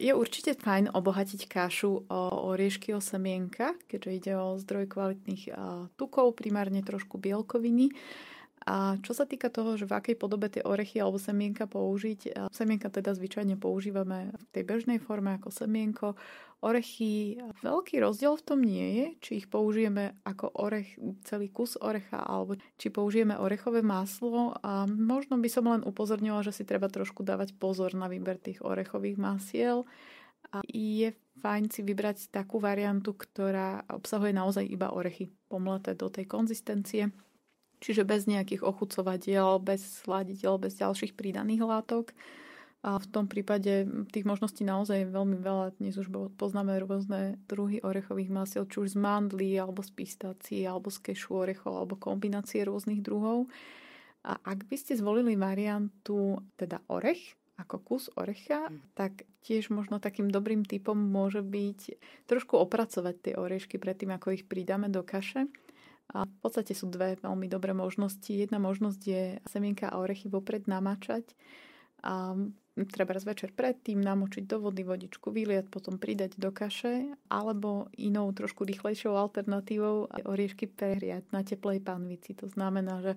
Je 0.00 0.16
určite 0.16 0.56
fajn 0.56 0.96
obohatiť 0.96 1.44
kašu 1.44 2.08
o 2.08 2.20
oriešky, 2.48 2.96
o 2.96 3.04
semienka, 3.04 3.76
keďže 3.84 4.10
ide 4.16 4.32
o 4.40 4.56
zdroj 4.56 4.88
kvalitných 4.88 5.52
tukov, 6.00 6.40
primárne 6.40 6.80
trošku 6.80 7.20
bielkoviny. 7.20 7.92
A 8.64 8.96
čo 9.04 9.12
sa 9.12 9.28
týka 9.28 9.52
toho, 9.52 9.76
že 9.76 9.84
v 9.84 9.92
akej 9.92 10.16
podobe 10.16 10.48
tie 10.48 10.64
orechy 10.64 10.96
alebo 10.96 11.20
semienka 11.20 11.68
použiť, 11.68 12.48
semienka 12.48 12.88
teda 12.88 13.12
zvyčajne 13.12 13.60
používame 13.60 14.32
v 14.32 14.44
tej 14.56 14.64
bežnej 14.64 14.96
forme 14.96 15.36
ako 15.36 15.52
semienko. 15.52 16.16
Orechy, 16.64 17.44
veľký 17.60 18.00
rozdiel 18.00 18.40
v 18.40 18.46
tom 18.48 18.64
nie 18.64 18.88
je, 18.96 19.06
či 19.20 19.30
ich 19.44 19.52
použijeme 19.52 20.16
ako 20.24 20.48
orech, 20.56 20.96
celý 21.28 21.52
kus 21.52 21.76
orecha, 21.76 22.24
alebo 22.24 22.56
či 22.80 22.88
použijeme 22.88 23.36
orechové 23.36 23.84
maslo. 23.84 24.56
A 24.64 24.88
možno 24.88 25.36
by 25.36 25.48
som 25.52 25.68
len 25.68 25.84
upozornila, 25.84 26.40
že 26.40 26.56
si 26.56 26.64
treba 26.64 26.88
trošku 26.88 27.20
dávať 27.20 27.52
pozor 27.60 27.92
na 27.92 28.08
výber 28.08 28.40
tých 28.40 28.64
orechových 28.64 29.20
masiel. 29.20 29.84
A 30.56 30.64
je 30.72 31.12
fajn 31.44 31.68
si 31.68 31.84
vybrať 31.84 32.32
takú 32.32 32.56
variantu, 32.56 33.12
ktorá 33.12 33.84
obsahuje 33.92 34.32
naozaj 34.32 34.64
iba 34.64 34.88
orechy 34.88 35.28
pomleté 35.52 35.92
do 35.92 36.08
tej 36.08 36.24
konzistencie 36.24 37.12
čiže 37.84 38.08
bez 38.08 38.24
nejakých 38.24 38.64
ochucovadiel, 38.64 39.60
bez 39.60 39.84
sladiteľ, 40.00 40.56
bez 40.56 40.80
ďalších 40.80 41.12
pridaných 41.12 41.68
látok. 41.68 42.16
A 42.84 43.00
v 43.00 43.06
tom 43.08 43.28
prípade 43.28 43.88
tých 44.12 44.28
možností 44.28 44.60
naozaj 44.60 45.04
je 45.04 45.12
veľmi 45.12 45.40
veľa. 45.40 45.76
Dnes 45.80 45.96
už 45.96 46.08
poznáme 46.36 46.76
rôzne 46.84 47.40
druhy 47.48 47.80
orechových 47.80 48.28
masiel, 48.28 48.64
či 48.68 48.76
už 48.84 48.96
z 48.96 49.00
mandlí, 49.00 49.56
alebo 49.56 49.80
z 49.80 49.92
pistácií, 49.92 50.68
alebo 50.68 50.92
z 50.92 51.00
kešu 51.00 51.32
orechov, 51.32 51.72
alebo 51.72 51.96
kombinácie 51.96 52.60
rôznych 52.64 53.00
druhov. 53.00 53.48
A 54.24 54.36
ak 54.40 54.68
by 54.68 54.76
ste 54.76 55.00
zvolili 55.00 55.32
variantu 55.32 56.40
teda 56.60 56.80
orech, 56.92 57.36
ako 57.56 57.76
kus 57.80 58.04
orecha, 58.20 58.68
mm. 58.68 58.96
tak 58.96 59.24
tiež 59.48 59.72
možno 59.72 59.96
takým 59.96 60.28
dobrým 60.28 60.64
typom 60.68 60.96
môže 60.96 61.40
byť 61.40 61.80
trošku 62.28 62.56
opracovať 62.56 63.14
tie 63.20 63.34
orešky 63.36 63.80
predtým, 63.80 64.12
ako 64.12 64.36
ich 64.36 64.44
pridáme 64.44 64.92
do 64.92 65.00
kaše 65.00 65.48
a 66.12 66.28
v 66.28 66.38
podstate 66.44 66.76
sú 66.76 66.92
dve 66.92 67.16
veľmi 67.22 67.48
dobré 67.48 67.72
možnosti. 67.72 68.28
Jedna 68.28 68.60
možnosť 68.60 69.00
je 69.00 69.22
semienka 69.48 69.88
a 69.88 70.02
orechy 70.02 70.28
vopred 70.28 70.68
namačať 70.68 71.32
a 72.04 72.36
treba 72.74 73.14
raz 73.14 73.22
večer 73.22 73.54
predtým 73.54 74.02
namočiť 74.02 74.44
do 74.50 74.58
vody 74.58 74.82
vodičku, 74.82 75.30
vyliať, 75.30 75.70
potom 75.70 75.96
pridať 75.96 76.36
do 76.36 76.50
kaše, 76.50 77.14
alebo 77.30 77.88
inou 77.94 78.28
trošku 78.34 78.66
rýchlejšou 78.66 79.14
alternatívou 79.14 80.10
oriešky 80.26 80.66
prehriať 80.68 81.30
na 81.30 81.46
teplej 81.46 81.80
panvici. 81.80 82.34
To 82.42 82.50
znamená, 82.50 83.00
že 83.00 83.12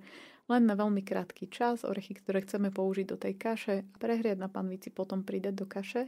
len 0.47 0.63
na 0.63 0.77
veľmi 0.77 1.03
krátky 1.03 1.51
čas 1.51 1.83
orechy, 1.83 2.15
ktoré 2.15 2.45
chceme 2.45 2.71
použiť 2.71 3.05
do 3.09 3.17
tej 3.17 3.33
kaše, 3.35 3.75
prehriať 3.97 4.37
na 4.39 4.47
panvici, 4.47 4.93
potom 4.93 5.25
pridať 5.25 5.53
do 5.57 5.65
kaše. 5.65 6.07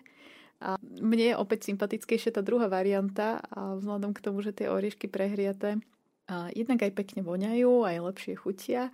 A 0.60 0.80
mne 0.80 1.34
je 1.34 1.40
opäť 1.40 1.72
sympatickejšia 1.72 2.36
tá 2.36 2.46
druhá 2.46 2.70
varianta 2.72 3.44
a 3.50 3.76
vzhľadom 3.76 4.12
k 4.16 4.24
tomu, 4.24 4.46
že 4.46 4.56
tie 4.56 4.72
oriešky 4.72 5.10
jednak 6.54 6.86
aj 6.86 6.94
pekne 6.94 7.22
voňajú, 7.26 7.86
aj 7.86 7.98
lepšie 8.06 8.34
chutia 8.38 8.94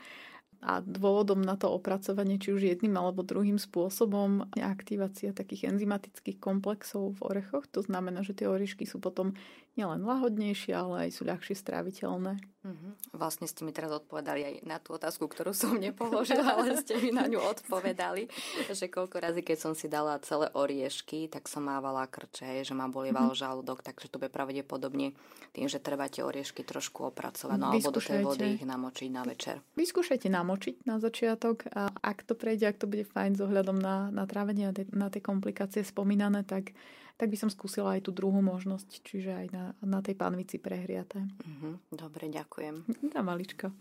a 0.65 0.81
dôvodom 0.81 1.43
na 1.45 1.59
to 1.59 1.69
opracovanie, 1.69 2.41
či 2.41 2.55
už 2.55 2.65
jedným 2.65 2.97
alebo 2.97 3.21
druhým 3.21 3.61
spôsobom, 3.61 4.49
je 4.57 4.63
aktivácia 4.65 5.29
takých 5.35 5.69
enzymatických 5.75 6.41
komplexov 6.41 7.21
v 7.21 7.35
orechoch. 7.35 7.69
To 7.75 7.85
znamená, 7.85 8.25
že 8.25 8.33
tie 8.33 8.49
oriešky 8.49 8.89
sú 8.89 8.97
potom 8.97 9.37
nielen 9.77 10.01
lahodnejšie, 10.01 10.73
ale 10.73 11.09
aj 11.09 11.21
sú 11.21 11.27
ľahšie 11.27 11.53
stráviteľné. 11.53 12.41
Mm-hmm. 12.65 13.13
Vlastne 13.13 13.45
ste 13.45 13.61
mi 13.61 13.69
teraz 13.69 13.93
odpovedali 13.93 14.41
aj 14.41 14.53
na 14.65 14.81
tú 14.81 14.97
otázku, 14.97 15.29
ktorú 15.29 15.53
som 15.53 15.77
nepoložila, 15.77 16.49
ale 16.57 16.81
ste 16.81 16.97
mi 16.97 17.13
na 17.13 17.29
ňu 17.29 17.37
odpovedali, 17.37 18.25
že 18.73 18.89
koľko 18.89 19.21
razy, 19.21 19.45
keď 19.45 19.57
som 19.61 19.73
si 19.77 19.85
dala 19.85 20.17
celé 20.25 20.49
oriešky, 20.49 21.29
tak 21.29 21.45
som 21.45 21.61
mávala 21.61 22.09
krče, 22.09 22.65
že 22.65 22.73
ma 22.73 22.89
bolieval 22.89 23.29
mm-hmm. 23.29 23.43
žalúdok, 23.45 23.85
takže 23.85 24.09
to 24.09 24.17
bude 24.17 24.33
pravdepodobne 24.33 25.13
tým, 25.53 25.69
že 25.69 25.77
treba 25.77 26.09
tie 26.09 26.25
oriešky 26.25 26.65
trošku 26.65 27.05
opracovať, 27.13 27.57
no 27.61 27.69
alebo 27.69 27.93
do 27.93 28.01
tej 28.01 28.25
vody 28.25 28.57
ich 28.57 28.65
namočiť 28.65 29.09
na 29.13 29.21
večer. 29.21 29.61
Vyskúšajte 29.77 30.25
namočiť 30.33 30.89
na 30.89 30.97
začiatok 30.97 31.69
a 31.69 31.93
ak 32.01 32.25
to 32.25 32.33
prejde, 32.33 32.65
ak 32.65 32.81
to 32.81 32.89
bude 32.89 33.05
fajn 33.05 33.37
s 33.37 33.41
ohľadom 33.45 33.77
na, 33.77 34.09
na 34.09 34.25
trávenie 34.25 34.73
a 34.73 34.75
na 34.97 35.13
tie 35.13 35.21
komplikácie 35.21 35.85
spomínané, 35.85 36.41
tak 36.41 36.73
tak 37.15 37.31
by 37.31 37.37
som 37.39 37.49
skúsila 37.51 37.95
aj 37.95 38.07
tú 38.07 38.11
druhú 38.11 38.43
možnosť, 38.43 38.89
čiže 39.07 39.31
aj 39.31 39.47
na, 39.55 39.65
na 39.79 39.99
tej 40.03 40.19
panvici 40.19 40.59
prehriaté. 40.59 41.23
Mm-hmm, 41.23 41.73
dobre, 41.95 42.27
ďakujem. 42.27 42.75
Na 43.15 43.23
maličko. 43.23 43.71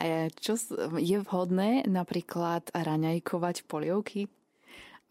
A 0.00 0.32
čo 0.32 0.56
je 0.96 1.20
vhodné 1.20 1.84
napríklad 1.84 2.72
raňajkovať 2.72 3.68
polievky? 3.68 4.32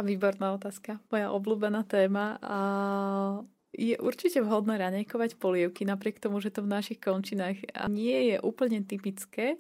Výborná 0.02 0.58
otázka, 0.58 0.98
moja 1.14 1.30
obľúbená 1.30 1.86
téma. 1.86 2.42
A 2.42 2.60
je 3.72 3.96
určite 4.02 4.42
vhodné 4.42 4.82
raňajkovať 4.82 5.38
polievky, 5.38 5.86
napriek 5.86 6.18
tomu, 6.18 6.42
že 6.42 6.50
to 6.50 6.66
v 6.66 6.74
našich 6.74 7.00
končinách 7.00 7.62
nie 7.88 8.34
je 8.34 8.38
úplne 8.42 8.84
typické 8.84 9.56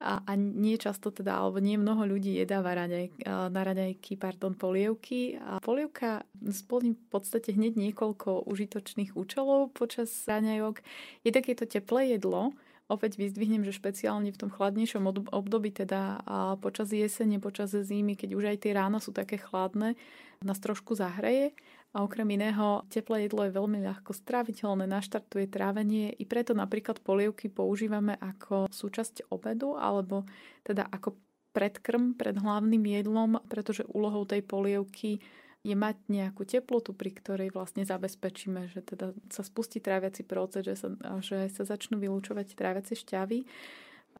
a, 0.00 0.24
a 0.24 0.32
nie 0.36 0.80
často 0.80 1.12
teda, 1.12 1.36
alebo 1.36 1.60
nie 1.60 1.76
mnoho 1.76 2.08
ľudí 2.08 2.40
jedáva 2.40 2.72
raňaj, 2.72 3.20
na 3.52 3.60
raňajky, 3.60 4.16
pardon, 4.16 4.56
polievky. 4.56 5.36
A 5.36 5.60
polievka 5.60 6.24
splní 6.40 6.96
v 6.96 7.06
podstate 7.12 7.52
hneď 7.52 7.76
niekoľko 7.76 8.48
užitočných 8.48 9.12
účelov 9.12 9.76
počas 9.76 10.08
raňajok. 10.24 10.80
Je 11.22 11.30
to 11.30 11.64
teplé 11.68 12.16
jedlo, 12.16 12.56
Opäť 12.90 13.22
vyzdvihnem, 13.22 13.62
že 13.62 13.70
špeciálne 13.70 14.34
v 14.34 14.40
tom 14.42 14.50
chladnejšom 14.50 15.30
období, 15.30 15.70
teda 15.70 16.26
počas 16.58 16.90
jesene, 16.90 17.38
počas 17.38 17.70
zimy, 17.70 18.18
keď 18.18 18.34
už 18.34 18.44
aj 18.50 18.66
tie 18.66 18.74
rána 18.74 18.98
sú 18.98 19.14
také 19.14 19.38
chladné, 19.38 19.94
nás 20.42 20.58
trošku 20.58 20.98
zahreje 20.98 21.54
A 21.90 22.06
okrem 22.06 22.38
iného, 22.38 22.86
teplé 22.86 23.26
jedlo 23.26 23.42
je 23.42 23.56
veľmi 23.56 23.82
ľahko 23.82 24.14
stráviteľné, 24.14 24.86
naštartuje 24.86 25.50
trávenie. 25.50 26.14
I 26.14 26.24
preto 26.26 26.54
napríklad 26.54 27.02
polievky 27.02 27.50
používame 27.50 28.14
ako 28.22 28.70
súčasť 28.70 29.26
obedu 29.34 29.74
alebo 29.74 30.22
teda 30.62 30.86
ako 30.86 31.18
predkrm 31.50 32.14
pred 32.14 32.38
hlavným 32.38 32.86
jedlom, 32.86 33.42
pretože 33.50 33.82
úlohou 33.90 34.22
tej 34.22 34.46
polievky 34.46 35.18
je 35.60 35.76
mať 35.76 35.96
nejakú 36.08 36.46
teplotu, 36.46 36.96
pri 36.96 37.10
ktorej 37.12 37.52
vlastne 37.52 37.84
zabezpečíme, 37.84 38.70
že 38.72 38.80
teda 38.80 39.12
sa 39.28 39.42
spustí 39.44 39.82
tráviaci 39.82 40.24
proces, 40.24 40.64
že 40.64 40.74
sa, 40.78 40.88
že 41.20 41.50
sa 41.52 41.68
začnú 41.68 42.00
vylúčovať 42.00 42.56
tráviace 42.56 42.96
šťavy 42.96 43.44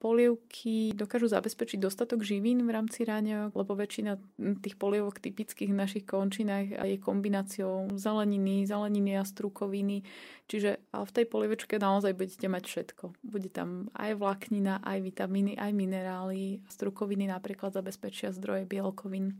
polievky 0.01 0.97
dokážu 0.97 1.29
zabezpečiť 1.29 1.77
dostatok 1.77 2.25
živín 2.25 2.65
v 2.65 2.73
rámci 2.73 3.05
ráňajok, 3.05 3.53
lebo 3.53 3.77
väčšina 3.77 4.17
tých 4.65 4.81
polievok 4.81 5.21
typických 5.21 5.69
v 5.69 5.77
našich 5.77 6.05
končinách 6.09 6.73
je 6.73 6.97
kombináciou 6.97 7.93
zeleniny, 8.01 8.65
zeleniny 8.65 9.21
a 9.21 9.29
strukoviny. 9.29 10.01
Čiže 10.49 10.81
v 10.89 11.11
tej 11.13 11.29
polievečke 11.29 11.77
naozaj 11.77 12.17
budete 12.17 12.49
mať 12.49 12.65
všetko. 12.65 13.05
Bude 13.21 13.53
tam 13.53 13.93
aj 13.93 14.17
vláknina, 14.17 14.81
aj 14.81 14.99
vitamíny, 15.05 15.61
aj 15.61 15.71
minerály. 15.77 16.65
Strukoviny 16.73 17.29
napríklad 17.29 17.77
zabezpečia 17.77 18.33
zdroje 18.33 18.65
bielkovín. 18.65 19.37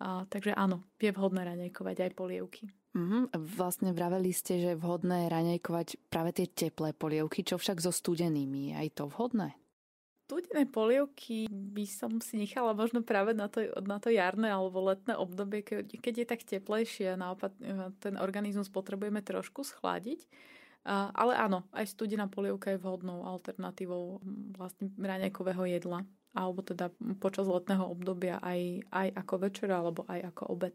A, 0.00 0.24
takže 0.30 0.54
áno, 0.54 0.86
je 1.02 1.10
vhodné 1.12 1.44
raňajkovať 1.44 1.96
aj 2.08 2.10
polievky. 2.14 2.64
Mm, 2.96 3.30
vlastne 3.36 3.92
vraveli 3.92 4.32
ste, 4.32 4.58
že 4.58 4.68
je 4.72 4.80
vhodné 4.80 5.28
raňajkovať 5.28 6.08
práve 6.08 6.30
tie 6.34 6.46
teplé 6.48 6.96
polievky, 6.96 7.44
čo 7.44 7.60
však 7.60 7.82
so 7.82 7.92
studenými. 7.92 8.72
Je 8.72 8.74
aj 8.86 8.88
to 8.96 9.04
vhodné? 9.12 9.59
Studené 10.30 10.62
polievky 10.70 11.50
by 11.50 11.82
som 11.90 12.22
si 12.22 12.38
nechala 12.38 12.70
možno 12.70 13.02
práve 13.02 13.34
na 13.34 13.50
to, 13.50 13.66
na 13.82 13.98
to 13.98 14.14
jarné 14.14 14.46
alebo 14.46 14.78
letné 14.86 15.18
obdobie, 15.18 15.66
keď, 15.90 16.14
je 16.22 16.26
tak 16.26 16.46
teplejšie 16.46 17.10
a 17.10 17.18
naopak 17.18 17.50
e, 17.58 17.90
ten 17.98 18.14
organizmus 18.14 18.70
potrebujeme 18.70 19.26
trošku 19.26 19.66
schladiť. 19.66 20.22
Ale 20.88 21.36
áno, 21.36 21.68
aj 21.76 21.92
studená 21.92 22.24
polievka 22.24 22.72
je 22.72 22.80
vhodnou 22.80 23.28
alternatívou 23.28 24.24
vlastne 24.56 24.88
raňajkového 24.96 25.76
jedla 25.76 26.08
alebo 26.32 26.64
teda 26.64 26.88
počas 27.20 27.44
letného 27.44 27.84
obdobia 27.84 28.40
aj, 28.40 28.86
aj 28.88 29.08
ako 29.18 29.34
večera 29.44 29.82
alebo 29.82 30.08
aj 30.08 30.32
ako 30.32 30.56
obed. 30.56 30.72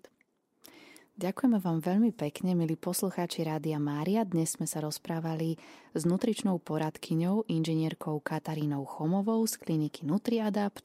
Ďakujeme 1.15 1.63
vám 1.63 1.80
veľmi 1.80 2.12
pekne, 2.12 2.60
milí 2.60 2.75
poslucháči 2.75 3.47
Rádia 3.47 3.80
Mária. 3.80 4.28
Dnes 4.28 4.60
sme 4.60 4.67
sa 4.67 4.84
rozprávali 4.84 5.56
s 5.95 6.04
nutričnou 6.04 6.60
poradkyňou, 6.60 7.47
inžinierkou 7.47 8.19
Katarínou 8.19 8.84
Chomovou 8.84 9.39
z 9.47 9.56
kliniky 9.56 10.04
NutriAdapt. 10.04 10.84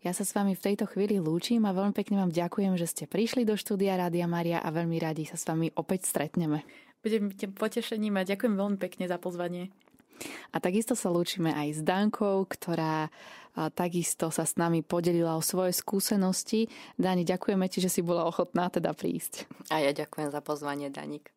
Ja 0.00 0.16
sa 0.16 0.24
s 0.24 0.32
vami 0.32 0.56
v 0.56 0.64
tejto 0.64 0.88
chvíli 0.88 1.20
lúčim 1.20 1.60
a 1.68 1.76
veľmi 1.76 1.92
pekne 1.92 2.24
vám 2.24 2.32
ďakujem, 2.32 2.72
že 2.80 2.88
ste 2.88 3.04
prišli 3.04 3.44
do 3.44 3.52
štúdia 3.52 4.00
Rádia 4.00 4.24
Mária 4.24 4.64
a 4.64 4.72
veľmi 4.72 4.96
radi 4.96 5.28
sa 5.28 5.36
s 5.36 5.44
vami 5.44 5.68
opäť 5.76 6.08
stretneme. 6.08 6.64
Budem 7.04 7.36
potešením 7.36 8.16
a 8.16 8.24
ďakujem 8.24 8.56
veľmi 8.56 8.80
pekne 8.80 9.12
za 9.12 9.20
pozvanie. 9.20 9.76
A 10.50 10.56
takisto 10.58 10.96
sa 10.96 11.12
lúčime 11.12 11.52
aj 11.52 11.68
s 11.76 11.80
Dankou, 11.84 12.48
ktorá 12.48 13.12
takisto 13.76 14.32
sa 14.32 14.48
s 14.48 14.56
nami 14.56 14.80
podelila 14.80 15.36
o 15.36 15.44
svoje 15.44 15.76
skúsenosti. 15.76 16.68
Dani, 16.96 17.24
ďakujeme 17.24 17.68
ti, 17.68 17.84
že 17.84 17.92
si 17.92 18.00
bola 18.00 18.24
ochotná 18.24 18.68
teda 18.72 18.92
prísť. 18.96 19.48
A 19.72 19.80
ja 19.80 19.92
ďakujem 19.92 20.32
za 20.32 20.40
pozvanie, 20.40 20.88
Danik. 20.88 21.35